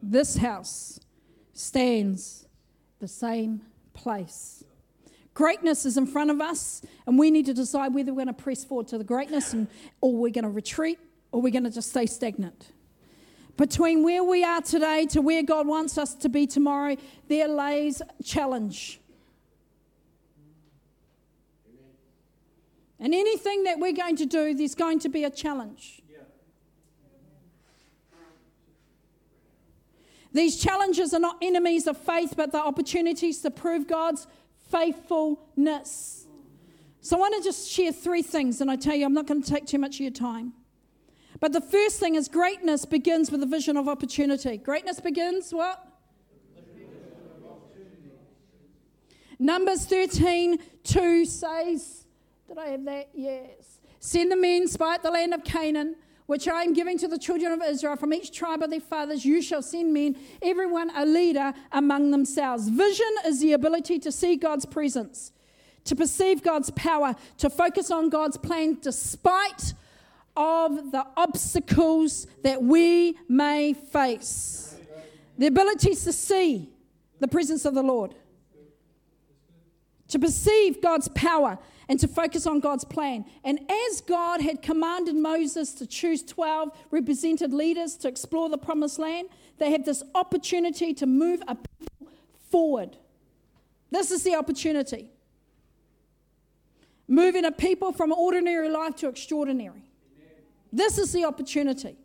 [0.00, 1.00] This house
[1.52, 2.46] stands
[3.00, 4.62] the same place.
[5.32, 8.42] Greatness is in front of us, and we need to decide whether we're going to
[8.42, 9.66] press forward to the greatness and,
[10.00, 11.00] or we're going to retreat
[11.32, 12.70] or we're going to just stay stagnant.
[13.56, 16.96] Between where we are today to where God wants us to be tomorrow,
[17.26, 19.00] there lays challenge.
[23.00, 26.02] And anything that we're going to do, there's going to be a challenge.
[30.32, 34.26] These challenges are not enemies of faith, but they're opportunities to prove God's
[34.70, 36.26] faithfulness.
[37.00, 39.42] So I want to just share three things, and I tell you, I'm not going
[39.42, 40.52] to take too much of your time.
[41.38, 44.56] But the first thing is greatness begins with a vision of opportunity.
[44.56, 45.86] Greatness begins what?
[49.38, 52.03] Numbers 13, 2 says,
[52.54, 53.08] Did I have that?
[53.14, 53.80] Yes.
[53.98, 55.96] Send the men, out the land of Canaan
[56.26, 59.24] which I am giving to the children of Israel from each tribe of their fathers,
[59.24, 62.68] you shall send men, everyone a leader among themselves.
[62.68, 65.32] Vision is the ability to see God's presence,
[65.84, 69.74] to perceive God's power, to focus on God's plan despite
[70.36, 74.76] of the obstacles that we may face.
[75.36, 76.70] The ability to see
[77.20, 78.14] the presence of the Lord,
[80.08, 83.24] to perceive God's power and to focus on God's plan.
[83.42, 83.60] And
[83.90, 89.28] as God had commanded Moses to choose 12 represented leaders to explore the promised land,
[89.58, 92.12] they had this opportunity to move a people
[92.50, 92.96] forward.
[93.90, 95.10] This is the opportunity.
[97.06, 99.84] Moving a people from ordinary life to extraordinary.
[100.72, 101.96] This is the opportunity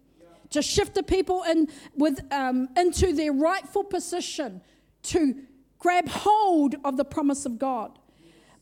[0.51, 4.61] to shift the people in with, um, into their rightful position
[5.03, 5.36] to
[5.77, 7.99] grab hold of the promise of God.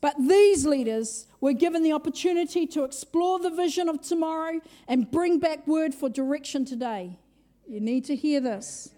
[0.08, 5.38] But these leaders were given the opportunity to explore the vision of tomorrow and bring
[5.38, 7.20] back word for direction today.
[7.68, 8.90] You need to hear this.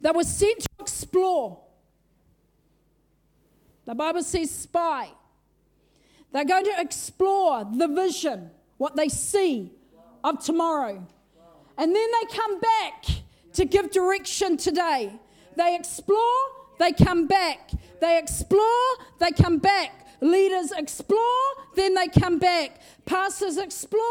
[0.00, 1.60] They were sent to explore.
[3.84, 5.10] The Bible says spy.
[6.32, 9.70] They're going to explore the vision, what they see
[10.24, 11.06] of tomorrow.
[11.78, 13.04] And then they come back
[13.52, 15.12] to give direction today.
[15.54, 16.18] They explore,
[16.80, 17.70] they come back.
[18.02, 18.88] They explore,
[19.20, 20.08] they come back.
[20.20, 21.20] Leaders explore,
[21.76, 22.80] then they come back.
[23.04, 24.02] Pastors explore,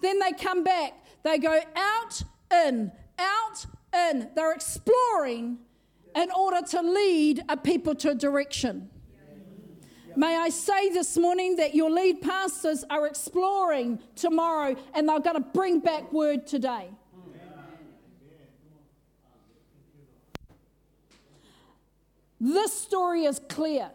[0.00, 0.94] then they come back.
[1.24, 4.30] They go out, in, out, in.
[4.34, 5.58] They're exploring
[6.16, 8.88] in order to lead a people to a direction.
[10.16, 15.36] May I say this morning that your lead pastors are exploring tomorrow and they're going
[15.36, 16.88] to bring back word today.
[22.44, 23.90] This story is clear.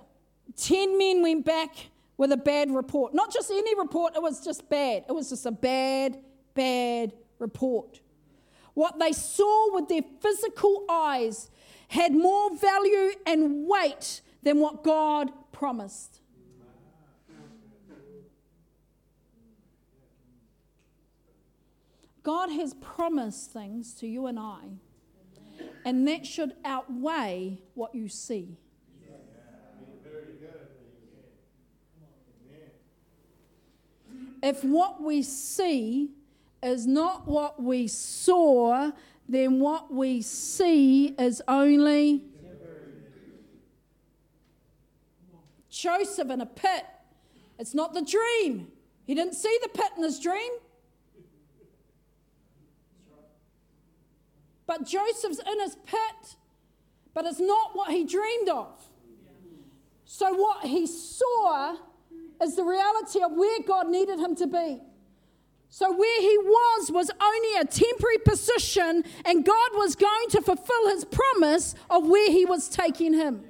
[0.56, 1.70] Ten men went back
[2.18, 3.14] with a bad report.
[3.14, 5.06] Not just any report, it was just bad.
[5.08, 6.18] It was just a bad,
[6.56, 8.00] bad report.
[8.74, 11.52] What they saw with their physical eyes
[11.89, 16.20] had more value and weight than what God promised.
[22.24, 24.80] God has promised things to you and I
[25.86, 28.57] and that should outweigh what you see.
[34.41, 36.11] If what we see
[36.63, 38.91] is not what we saw,
[39.27, 42.23] then what we see is only
[45.69, 46.86] Joseph in a pit.
[47.57, 48.67] It's not the dream.
[49.05, 50.51] He didn't see the pit in his dream.
[54.70, 56.36] But Joseph's in his pit,
[57.15, 58.67] but it's not what he dreamed of.
[60.05, 61.76] So, what he saw
[62.39, 64.80] is the reality of where God needed him to be.
[65.70, 70.89] So, where he was was only a temporary position, and God was going to fulfill
[70.89, 73.45] his promise of where he was taking him.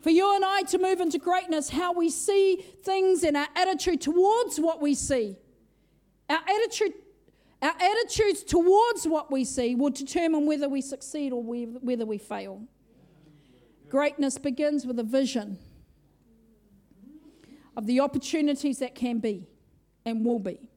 [0.00, 4.00] For you and I to move into greatness, how we see things and our attitude
[4.00, 5.36] towards what we see.
[6.28, 6.94] Our attitude
[7.64, 12.62] our attitudes towards what we see will determine whether we succeed or whether we fail.
[13.88, 15.58] Greatness begins with a vision
[17.76, 19.48] of the opportunities that can be
[20.04, 20.68] and will be.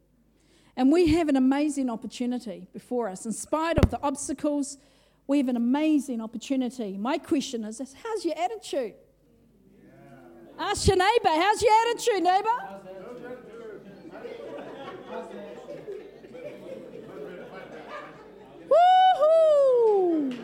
[0.76, 3.26] And we have an amazing opportunity before us.
[3.26, 4.78] In spite of the obstacles,
[5.26, 6.98] we have an amazing opportunity.
[6.98, 8.94] My question is how's your attitude?
[10.60, 12.48] Ask your neighbor, how's your attitude, neighbor?
[18.70, 20.38] Woohoo!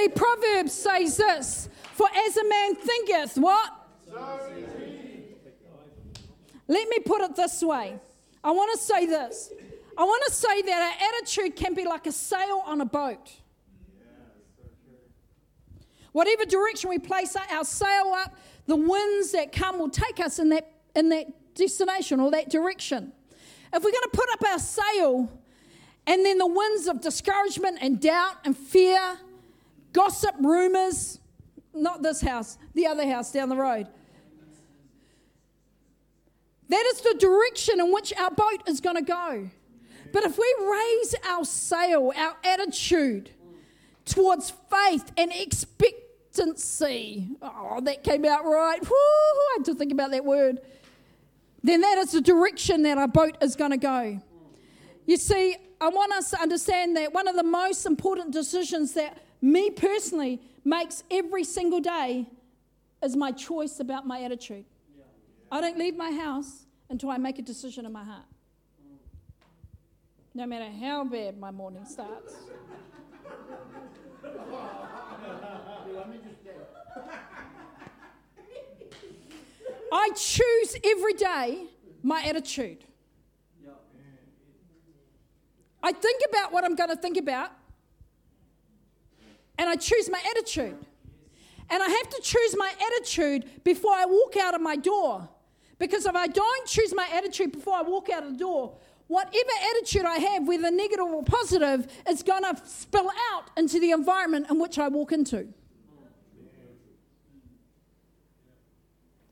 [0.00, 3.72] See, Proverbs says this For as a man thinketh, what?
[6.68, 7.98] Let me put it this way.
[8.42, 9.52] I want to say this.
[9.98, 13.30] I want to say that our attitude can be like a sail on a boat.
[16.12, 18.34] Whatever direction we place our sail up,
[18.66, 23.12] the winds that come will take us in that, in that destination or that direction.
[23.72, 25.30] If we're going to put up our sail
[26.06, 29.18] and then the winds of discouragement and doubt and fear,
[29.92, 31.20] gossip, rumors,
[31.74, 33.86] not this house, the other house down the road.
[36.68, 39.50] That is the direction in which our boat is going to go.
[40.12, 43.30] But if we raise our sail, our attitude
[44.04, 48.80] towards faith and expectancy, oh, that came out right.
[48.82, 50.60] Woo, I had to think about that word.
[51.62, 54.20] Then that is the direction that our boat is going to go.
[55.06, 59.18] You see, I want us to understand that one of the most important decisions that
[59.40, 62.26] me personally makes every single day
[63.02, 64.64] is my choice about my attitude.
[65.50, 68.26] I don't leave my house until I make a decision in my heart.
[70.34, 72.34] No matter how bad my morning starts.
[79.92, 81.64] I choose every day
[82.02, 82.84] my attitude.
[85.82, 87.50] I think about what I'm going to think about,
[89.60, 90.74] and I choose my attitude.
[91.68, 95.28] And I have to choose my attitude before I walk out of my door.
[95.78, 99.50] Because if I don't choose my attitude before I walk out of the door, whatever
[99.70, 104.46] attitude I have, whether negative or positive, is going to spill out into the environment
[104.48, 105.48] in which I walk into.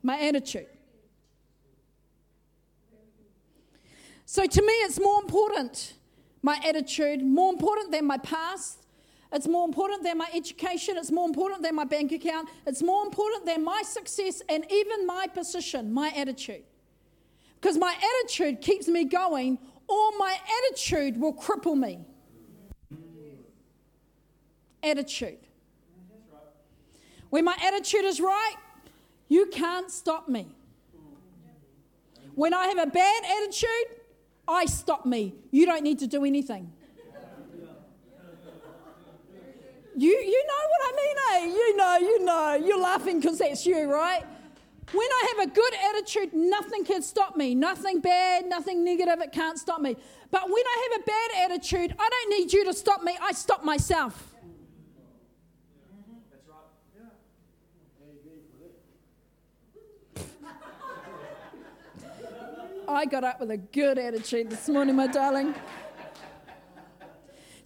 [0.03, 0.67] My attitude.
[4.27, 5.95] So to me, it's more important,
[6.43, 8.85] my attitude, more important than my past.
[9.33, 10.97] It's more important than my education.
[10.97, 12.49] It's more important than my bank account.
[12.67, 16.65] It's more important than my success and even my position, my attitude.
[17.61, 19.59] Because my attitude keeps me going,
[19.89, 21.99] or my attitude will cripple me.
[24.83, 25.39] Attitude.
[27.31, 28.55] When my attitude is right,
[29.29, 30.47] you can't stop me.
[32.35, 33.99] When I have a bad attitude,
[34.47, 35.35] I stop me.
[35.51, 36.73] You don't need to do anything.
[39.99, 41.57] You, you know what I mean, eh?
[41.57, 42.55] You know, you know.
[42.55, 44.23] You're laughing because that's you, right?
[44.93, 47.57] When I have a good attitude, nothing can stop me.
[47.57, 49.97] Nothing bad, nothing negative, it can't stop me.
[50.31, 53.33] But when I have a bad attitude, I don't need you to stop me, I
[53.33, 54.35] stop myself.
[56.31, 56.59] That's right.
[62.87, 62.95] Yeah.
[62.95, 65.57] I got up with a good attitude this morning, my darling.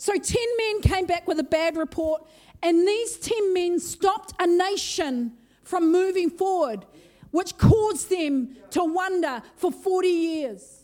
[0.03, 2.27] So 10 men came back with a bad report,
[2.61, 6.85] and these 10 men stopped a nation from moving forward,
[7.31, 10.83] which caused them to wonder for 40 years.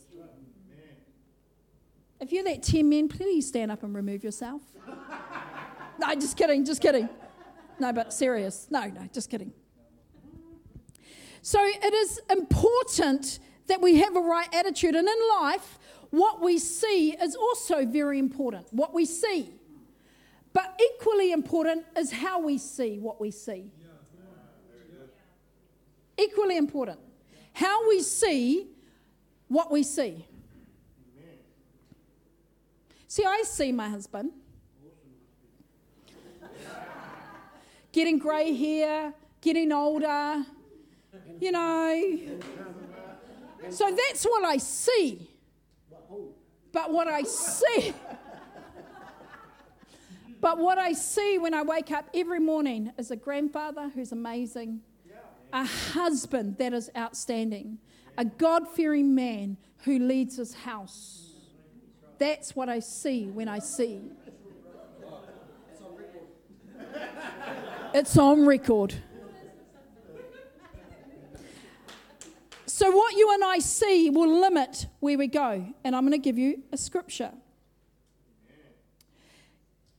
[2.21, 4.61] If you're that 10 men, please stand up and remove yourself.
[5.99, 7.09] no, just kidding, just kidding.
[7.77, 8.67] No, but serious.
[8.69, 9.51] No, no, just kidding.
[11.41, 14.95] So it is important that we have a right attitude.
[14.95, 15.77] And in life,
[16.11, 18.67] what we see is also very important.
[18.71, 19.53] What we see.
[20.53, 23.71] But equally important is how we see what we see.
[26.17, 26.99] Equally important.
[27.53, 28.67] How we see
[29.47, 30.25] what we see.
[33.07, 34.31] See, I see my husband
[37.91, 40.45] getting grey hair, getting older,
[41.39, 42.19] you know.
[43.69, 45.28] So that's what I see.
[46.71, 47.93] But what I see,
[50.39, 54.81] but what I see when I wake up every morning is a grandfather who's amazing,
[55.51, 57.79] a husband that is outstanding,
[58.17, 61.33] a God fearing man who leads his house.
[62.19, 64.01] That's what I see when I see.
[67.93, 68.93] It's on record.
[72.79, 75.67] So, what you and I see will limit where we go.
[75.83, 77.33] And I'm going to give you a scripture.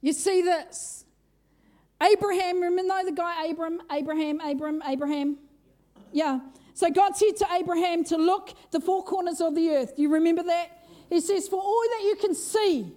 [0.01, 1.05] You see this.
[2.03, 5.37] Abraham, remember the guy Abram, Abraham, Abram, Abraham?
[6.11, 6.41] Yeah.
[6.73, 9.97] So God said to Abraham to look the four corners of the earth.
[9.97, 10.87] Do you remember that?
[11.11, 12.91] He says, For all that you can see,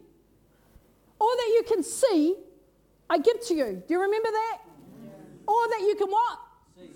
[1.19, 2.37] all that you can see,
[3.09, 3.83] I give to you.
[3.85, 4.59] Do you remember that?
[5.45, 6.39] All that you can what?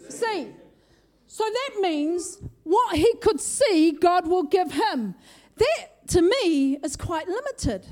[0.07, 0.19] See.
[0.19, 0.47] see.
[1.27, 5.15] So that means what he could see, God will give him.
[5.55, 7.85] That to me is quite limited.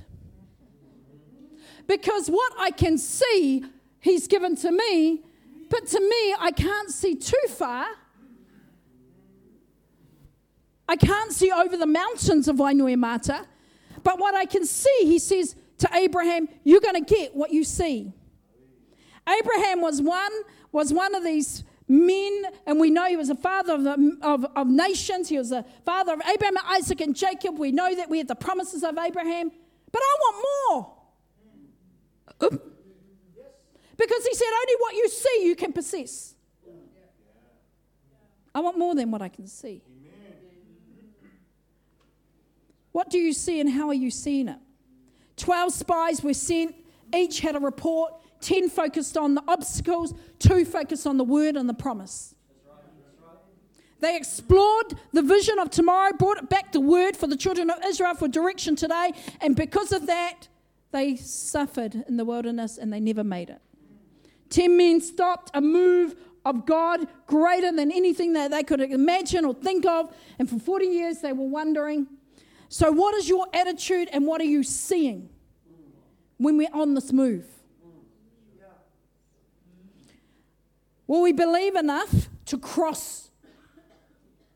[1.88, 3.63] Because what I can see,
[3.99, 5.23] he's given to me,
[5.69, 7.86] but to me, I can't see too far.
[10.88, 13.45] I can't see over the mountains of Wainuiomata.
[14.03, 17.63] But what I can see, he says to Abraham, you're going to get what you
[17.63, 18.13] see.
[19.28, 20.32] Abraham was one,
[20.71, 24.45] was one of these men, and we know he was a father of, the, of,
[24.55, 25.29] of nations.
[25.29, 27.59] He was a father of Abraham, Isaac, and Jacob.
[27.59, 29.51] We know that we have the promises of Abraham.
[29.91, 30.45] But I want
[32.41, 32.51] more.
[32.51, 32.71] Oop.
[33.97, 36.36] Because he said, only what you see you can possess.
[38.53, 39.83] I want more than what I can see.
[42.91, 44.57] What do you see and how are you seeing it?
[45.36, 46.75] Twelve spies were sent,
[47.13, 48.13] each had a report.
[48.45, 52.35] Ten focused on the obstacles, two focused on the word and the promise.
[54.01, 57.83] They explored the vision of tomorrow, brought it back to word for the children of
[57.83, 60.47] Israel for direction today, and because of that,
[60.91, 63.61] they suffered in the wilderness and they never made it.
[64.51, 66.13] Ten men stopped a move
[66.45, 70.85] of God greater than anything that they could imagine or think of, and for 40
[70.85, 72.05] years they were wondering.
[72.69, 75.29] So, what is your attitude and what are you seeing
[76.37, 77.47] when we're on this move?
[81.08, 83.30] Will we believe enough to cross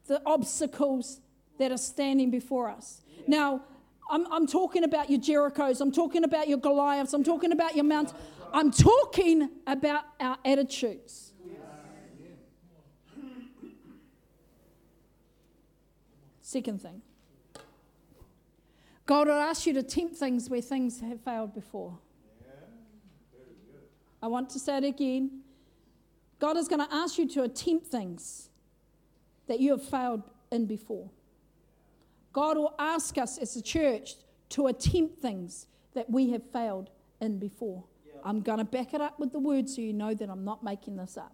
[0.08, 1.22] the obstacles
[1.58, 3.02] that are standing before us?
[3.28, 3.62] Now,
[4.10, 7.86] I'm, I'm talking about your Jerichos, I'm talking about your Goliaths, I'm talking about your
[7.86, 8.18] mountains.
[8.52, 11.34] I'm talking about our attitudes.
[16.42, 17.04] Second thing
[19.06, 22.00] God will ask you to tempt things where things have failed before.
[24.22, 25.42] I want to say it again.
[26.40, 28.50] God is going to ask you to attempt things
[29.48, 31.10] that you have failed in before.
[32.32, 34.16] God will ask us as a church
[34.50, 37.84] to attempt things that we have failed in before.
[38.24, 40.64] I'm going to back it up with the word so you know that I'm not
[40.64, 41.34] making this up.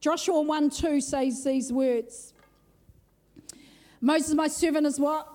[0.00, 2.34] Joshua 1 2 says these words
[4.00, 5.28] Moses, my servant, is what?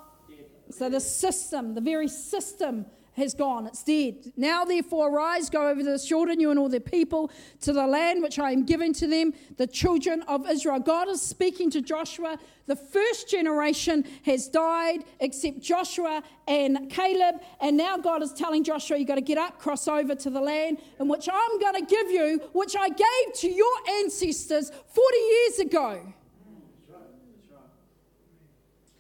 [0.70, 2.86] So the system, the very system
[3.16, 4.34] has gone, it's dead.
[4.36, 7.86] Now, therefore, arise, go over to the Jordan, you and all the people, to the
[7.86, 10.80] land which I am giving to them, the children of Israel.
[10.80, 12.40] God is speaking to Joshua.
[12.66, 17.42] The first generation has died, except Joshua and Caleb.
[17.62, 20.42] And now God is telling Joshua, you've got to get up, cross over to the
[20.42, 25.18] land in which I'm going to give you, which I gave to your ancestors 40
[25.18, 26.14] years ago.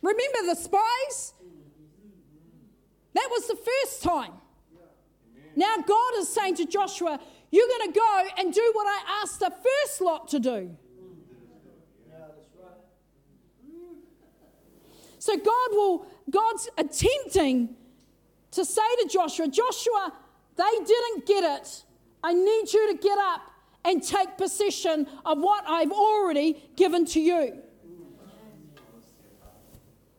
[0.01, 1.33] Remember the spies?
[3.13, 4.33] That was the first time.
[5.55, 7.19] Now God is saying to Joshua,
[7.51, 10.75] You're going to go and do what I asked the first lot to do.
[15.19, 17.75] So God will, God's attempting
[18.51, 20.11] to say to Joshua, Joshua,
[20.57, 21.83] they didn't get it.
[22.21, 23.41] I need you to get up
[23.85, 27.61] and take possession of what I've already given to you.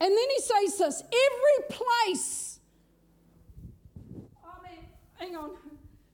[0.00, 2.53] And then he says this every place
[5.16, 5.50] Hang on.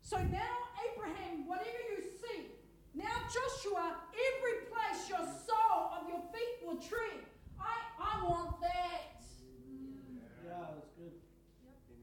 [0.02, 0.56] So now,
[0.92, 2.46] Abraham, whatever you see,
[2.94, 7.24] now Joshua, every place your sole of your feet will tread.
[7.58, 9.22] I, I want that.
[10.44, 11.12] Yeah, that's good.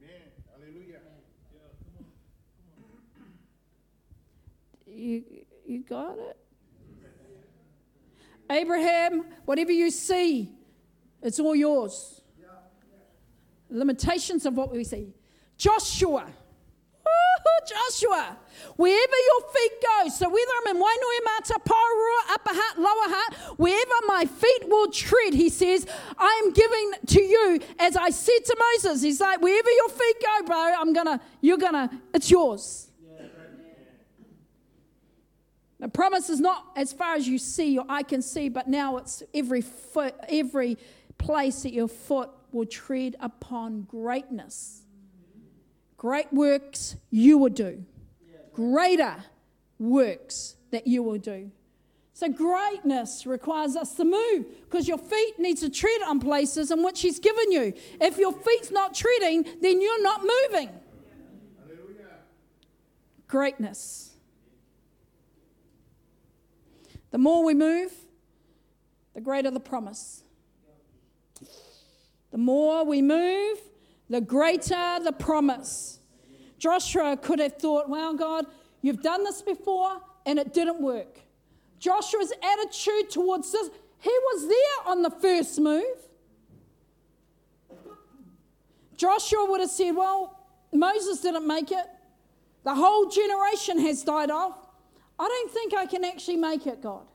[0.01, 0.21] Amen.
[0.51, 0.99] Hallelujah.
[1.53, 2.97] yeah come on
[4.85, 5.23] come You,
[5.65, 6.37] you got it?
[8.49, 10.51] Abraham, whatever you see,
[11.21, 12.21] it's all yours.
[13.69, 15.13] Limitations of what we see.
[15.57, 16.27] Joshua,
[17.67, 18.37] Joshua,
[18.75, 23.59] wherever your feet go, so whether I'm in Wainui Mata, Porirua, Upper Hutt, Lower Hutt,
[23.59, 25.85] wherever my feet will tread, he says,
[26.17, 29.01] I am giving to you as I said to Moses.
[29.01, 32.85] He's like, wherever your feet go, bro, I'm gonna, you're gonna, it's yours.
[35.79, 38.97] The promise is not as far as you see or I can see, but now
[38.97, 40.77] it's every foot, every
[41.19, 44.81] place that your foot will tread upon greatness.
[45.97, 47.83] Great works you will do.
[48.53, 49.15] Greater
[49.79, 51.51] works that you will do.
[52.13, 56.83] So greatness requires us to move because your feet need to tread on places in
[56.83, 57.73] which He's given you.
[58.01, 60.69] If your feet's not treading, then you're not moving.
[63.27, 64.15] Greatness.
[67.11, 67.91] The more we move,
[69.13, 70.23] the greater the promise.
[72.31, 73.59] The more we move,
[74.09, 75.99] the greater the promise.
[76.57, 78.45] Joshua could have thought, well, God,
[78.81, 81.19] you've done this before and it didn't work.
[81.79, 85.83] Joshua's attitude towards this, he was there on the first move.
[88.95, 90.39] Joshua would have said, well,
[90.73, 91.85] Moses didn't make it.
[92.63, 94.67] The whole generation has died off.
[95.19, 97.05] I don't think I can actually make it, God.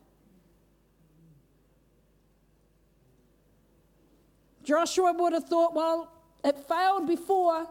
[4.62, 6.12] Joshua would have thought, well,
[6.44, 7.66] it failed before,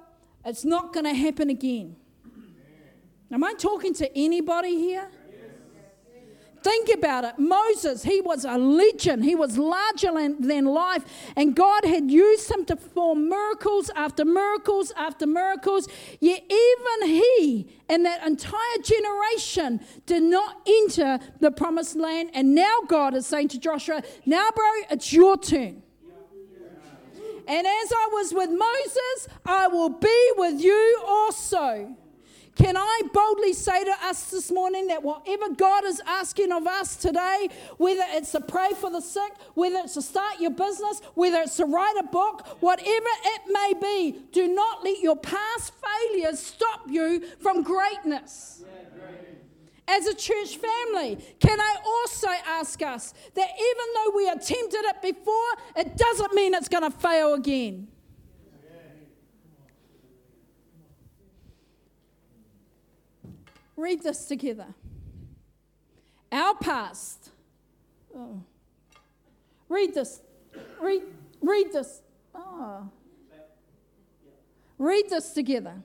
[0.46, 1.96] it's not going to happen again.
[3.32, 5.10] Am I talking to anybody here?
[6.64, 7.40] Think about it.
[7.40, 9.24] Moses, he was a legend.
[9.26, 11.04] He was larger than life.
[11.36, 15.88] And God had used him to perform miracles after miracles after miracles.
[16.20, 22.30] Yet even he and that entire generation did not enter the promised land.
[22.34, 25.82] And now God is saying to Joshua, Now, bro, it's your turn.
[27.52, 31.98] And as I was with Moses, I will be with you also.
[32.56, 36.96] Can I boldly say to us this morning that whatever God is asking of us
[36.96, 41.42] today, whether it's to pray for the sick, whether it's to start your business, whether
[41.42, 46.40] it's to write a book, whatever it may be, do not let your past failures
[46.40, 48.64] stop you from greatness.
[49.92, 55.02] As a church family, can I also ask us that even though we attempted it
[55.02, 57.90] before, it doesn't mean it's going to fail again?
[63.76, 64.68] Read this together.
[66.32, 67.32] Our past.
[68.16, 68.42] Oh.
[69.68, 70.22] Read this.
[70.80, 71.02] Read,
[71.42, 72.02] read this.
[72.34, 72.90] Oh.
[74.78, 75.84] Read this together.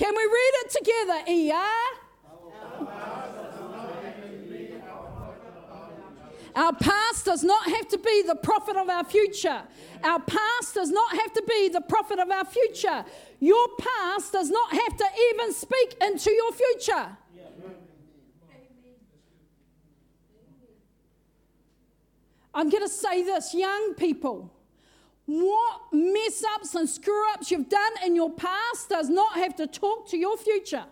[0.00, 1.98] Can we read it together, ER?
[6.56, 9.62] Our past does not have to be the prophet of our future.
[10.02, 13.04] Our past does not have to be the prophet of our future.
[13.40, 17.18] Your past does not have to even speak into your future.
[22.54, 24.50] I'm going to say this, young people.
[25.30, 29.68] What mess ups and screw ups you've done in your past does not have to
[29.68, 30.82] talk to your future.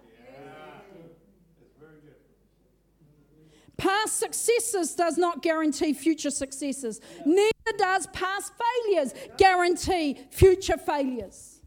[3.76, 7.00] Past successes does not guarantee future successes.
[7.26, 8.52] Neither does past
[8.86, 11.60] failures guarantee future failures.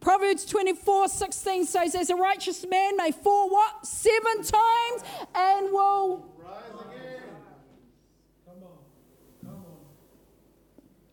[0.00, 3.84] Proverbs 24 16 says, As a righteous man may fall what?
[3.86, 5.02] Seven times
[5.34, 6.32] and will.
[6.42, 7.20] Rise again.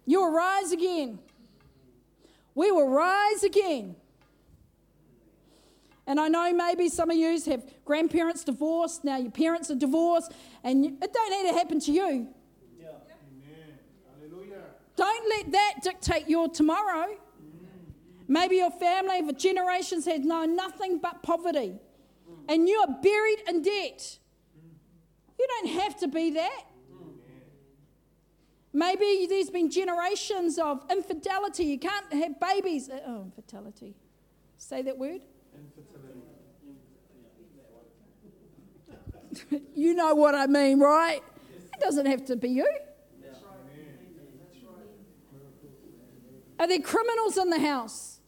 [0.08, 1.20] You will rise again.
[2.56, 3.96] We will rise again.
[6.08, 10.32] And I know maybe some of you have grandparents divorced, now your parents are divorced,
[10.64, 12.04] and it don't need to happen to you.
[12.06, 12.28] Amen.
[14.18, 14.64] Hallelujah.
[14.96, 17.18] Don't let that dictate your tomorrow.
[18.30, 21.76] Maybe your family for generations has known nothing but poverty,
[22.48, 24.20] and you are buried in debt.
[25.38, 26.64] You don't have to be that.
[28.78, 31.64] Maybe there's been generations of infidelity.
[31.64, 32.92] You can't have babies.
[32.92, 33.96] Uh, oh, infidelity.
[34.60, 35.22] Say that word.
[39.32, 39.66] Infertility.
[39.74, 41.24] you know what I mean, right?
[41.74, 42.70] It doesn't have to be you.
[46.60, 48.20] Are there criminals in the house?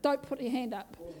[0.00, 0.96] Don't put your hand up.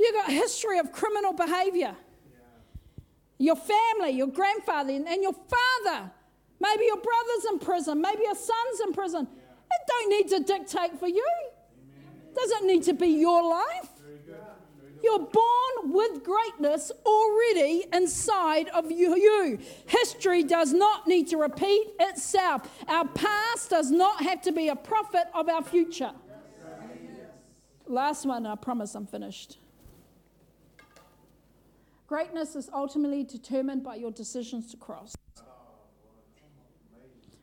[0.00, 1.94] You've got a history of criminal behavior.
[3.40, 6.10] Your family, your grandfather, and your father.
[6.60, 7.98] Maybe your brother's in prison.
[7.98, 9.26] Maybe your son's in prison.
[9.26, 11.26] It don't need to dictate for you.
[12.34, 13.88] Doesn't need to be your life.
[15.02, 19.58] You're born with greatness already inside of you.
[19.86, 22.68] History does not need to repeat itself.
[22.88, 26.12] Our past does not have to be a prophet of our future.
[27.86, 29.56] Last one, I promise I'm finished.
[32.10, 35.14] Greatness is ultimately determined by your decisions to cross.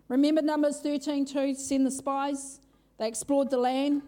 [0.10, 2.60] Remember Numbers 13 2, send the spies.
[2.98, 4.02] They explored the land.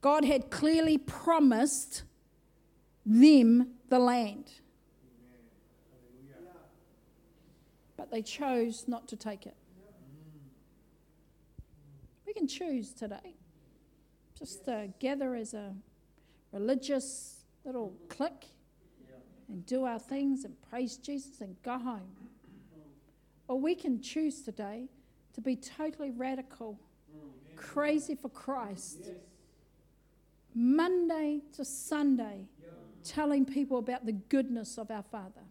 [0.00, 2.04] God had clearly promised
[3.04, 4.52] them the land.
[7.96, 9.56] But they chose not to take it.
[12.24, 13.34] We can choose today.
[14.38, 15.74] Just uh, gather as a
[16.52, 17.35] religious
[17.66, 18.46] little clique
[19.48, 22.12] and do our things and praise Jesus and go home.
[23.48, 24.88] Or we can choose today
[25.34, 26.78] to be totally radical,
[27.56, 29.10] crazy for Christ.
[30.54, 32.46] Monday to Sunday,
[33.04, 35.42] telling people about the goodness of our Father.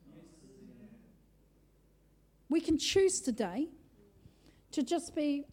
[2.49, 3.67] We can choose today
[4.71, 5.45] to just be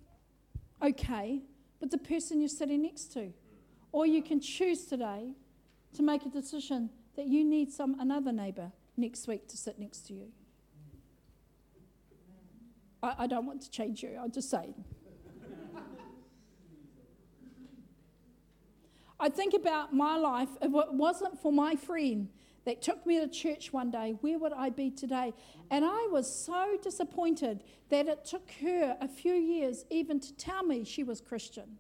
[0.83, 1.43] okay
[1.81, 3.33] with the person you're sitting next to.
[3.93, 5.35] Or you can choose today
[5.95, 10.07] to make a decision that you need some another neighbour next week to sit next
[10.07, 10.29] to you.
[13.03, 14.75] I, I don't want to change you, I'll just say.
[19.21, 22.29] I think about my life, if it wasn't for my friend
[22.65, 25.33] that took me to church one day, where would I be today?
[25.71, 30.65] And I was so disappointed that it took her a few years even to tell
[30.65, 31.79] me she was Christian.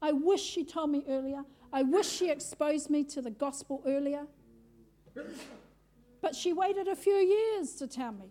[0.00, 1.44] I wish she told me earlier.
[1.74, 4.28] I wish she exposed me to the gospel earlier.
[6.20, 8.30] But she waited a few years to tell me.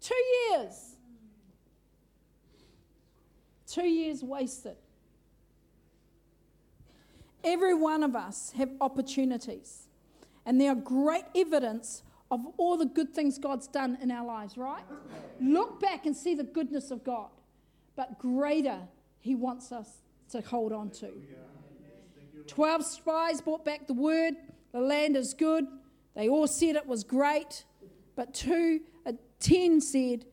[0.00, 0.94] Two years.
[3.66, 4.76] Two years wasted.
[7.42, 9.88] Every one of us have opportunities.
[10.46, 14.56] And they are great evidence of all the good things God's done in our lives,
[14.56, 14.84] right?
[15.40, 17.30] Look back and see the goodness of God.
[17.96, 18.82] But greater,
[19.18, 21.10] He wants us to hold on to.
[22.46, 24.34] Twelve spies brought back the word
[24.76, 25.66] the land is good.
[26.14, 27.64] They all said it was great.
[28.14, 30.26] But two, uh, ten said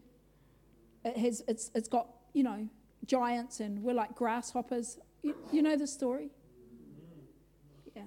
[1.05, 2.67] it has, it's, it's got, you know,
[3.05, 4.97] giants and we're like grasshoppers.
[5.21, 6.29] You, you know the story?
[7.95, 8.03] Yeah.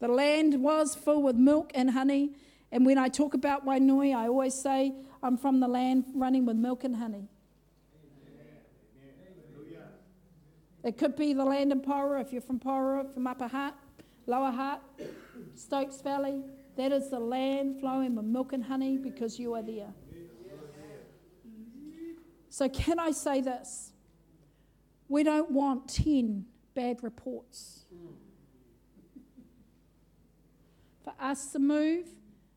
[0.00, 2.32] The land was full with milk and honey.
[2.70, 6.56] And when I talk about Wainui, I always say I'm from the land running with
[6.56, 7.28] milk and honey.
[10.88, 13.74] It could be the land in Porirua if you're from Porirua, from Upper Hutt,
[14.26, 14.82] Lower Hutt,
[15.54, 16.42] Stokes Valley.
[16.76, 19.92] That is the land flowing with milk and honey because you are there.
[22.48, 23.92] So, can I say this?
[25.08, 27.84] We don't want 10 bad reports.
[31.04, 32.06] For us to move,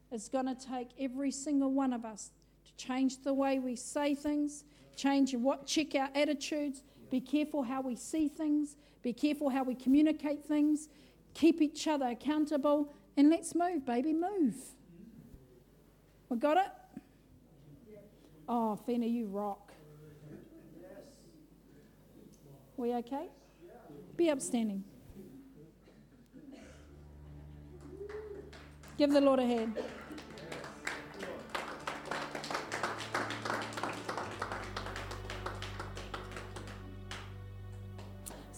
[0.09, 2.31] it's going to take every single one of us
[2.63, 4.63] to change the way we say things,
[4.95, 6.81] change what check our attitudes,
[7.11, 10.87] be careful how we see things, be careful how we communicate things,
[11.33, 14.55] keep each other accountable, and let's move, baby, move.
[16.29, 16.71] We got it?
[18.47, 19.73] Oh, Fina, you rock.
[22.77, 23.27] We okay?
[24.15, 24.83] Be upstanding.
[28.97, 29.77] Give the Lord a hand.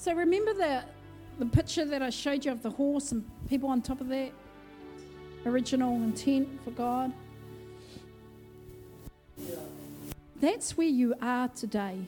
[0.04, 0.84] So remember the,
[1.39, 4.32] the picture that I showed you of the horse and people on top of that?
[5.45, 7.14] Original intent for God.
[10.41, 11.99] That's where you are today.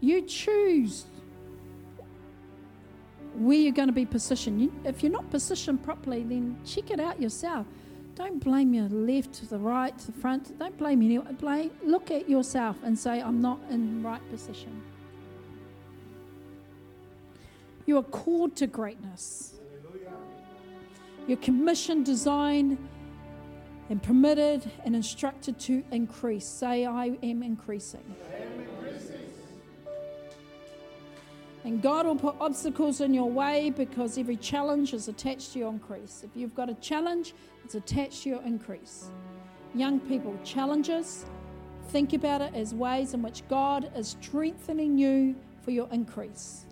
[0.00, 1.06] You choose
[3.34, 4.70] where you're going to be positioned.
[4.84, 7.66] If you're not positioned properly, then check it out yourself.
[8.16, 10.58] Don't blame your left the right the front.
[10.58, 11.34] Don't blame anyone.
[11.34, 11.70] Blame.
[11.84, 14.82] Look at yourself and say, "I'm not in the right position."
[17.84, 19.54] You are called to greatness.
[21.28, 22.78] You're commissioned, designed,
[23.90, 26.46] and permitted and instructed to increase.
[26.46, 28.14] Say, I am increasing.
[31.66, 35.70] And God will put obstacles in your way because every challenge is attached to your
[35.72, 36.22] increase.
[36.22, 39.10] If you've got a challenge, it's attached to your increase.
[39.74, 41.26] Young people, challenges,
[41.88, 46.66] think about it as ways in which God is strengthening you for your increase.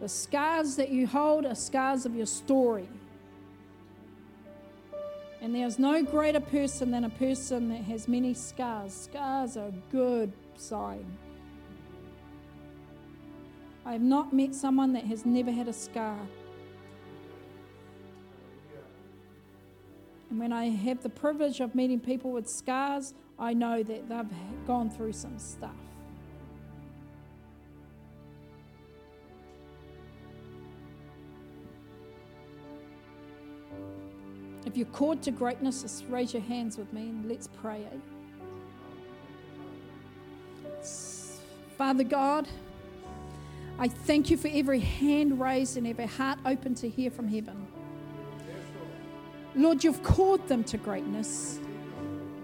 [0.00, 2.88] The scars that you hold are scars of your story.
[5.44, 8.94] And there's no greater person than a person that has many scars.
[8.94, 11.04] Scars are a good sign.
[13.84, 16.16] I have not met someone that has never had a scar.
[20.30, 24.66] And when I have the privilege of meeting people with scars, I know that they've
[24.66, 25.76] gone through some stuff.
[34.74, 37.86] If you're called to greatness, just raise your hands with me and let's pray.
[37.92, 37.96] Eh?
[41.78, 42.48] Father God,
[43.78, 47.68] I thank you for every hand raised and every heart open to hear from heaven.
[49.54, 51.60] Lord, you've called them to greatness.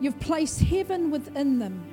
[0.01, 1.85] You've placed heaven within them.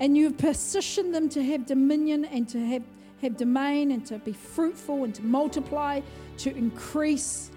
[0.00, 2.84] And you've positioned them to have dominion and to have,
[3.20, 6.00] have domain and to be fruitful and to multiply,
[6.38, 7.49] to increase.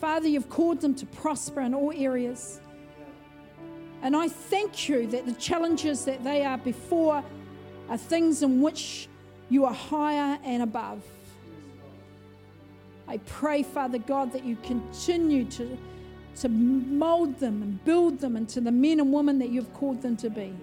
[0.00, 2.60] Father, you've called them to prosper in all areas.
[4.02, 7.22] And I thank you that the challenges that they are before
[7.90, 9.08] are things in which
[9.50, 11.02] you are higher and above.
[13.06, 15.76] I pray, Father God, that you continue to,
[16.36, 20.16] to mold them and build them into the men and women that you've called them
[20.18, 20.54] to be.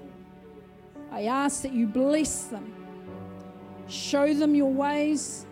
[1.12, 2.74] I ask that you bless them,
[3.88, 5.47] show them your ways,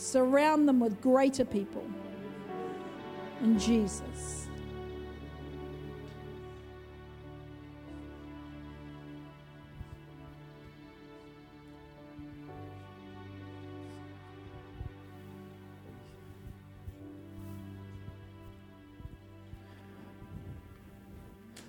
[0.00, 1.84] surround them with greater people.
[3.42, 4.46] In Jesus.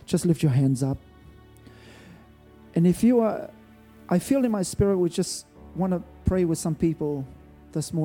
[0.06, 0.98] Just lift your hands up.
[2.76, 3.50] And if you are,
[4.10, 7.26] I feel in my spirit, we just want to pray with some people
[7.72, 8.00] this morning.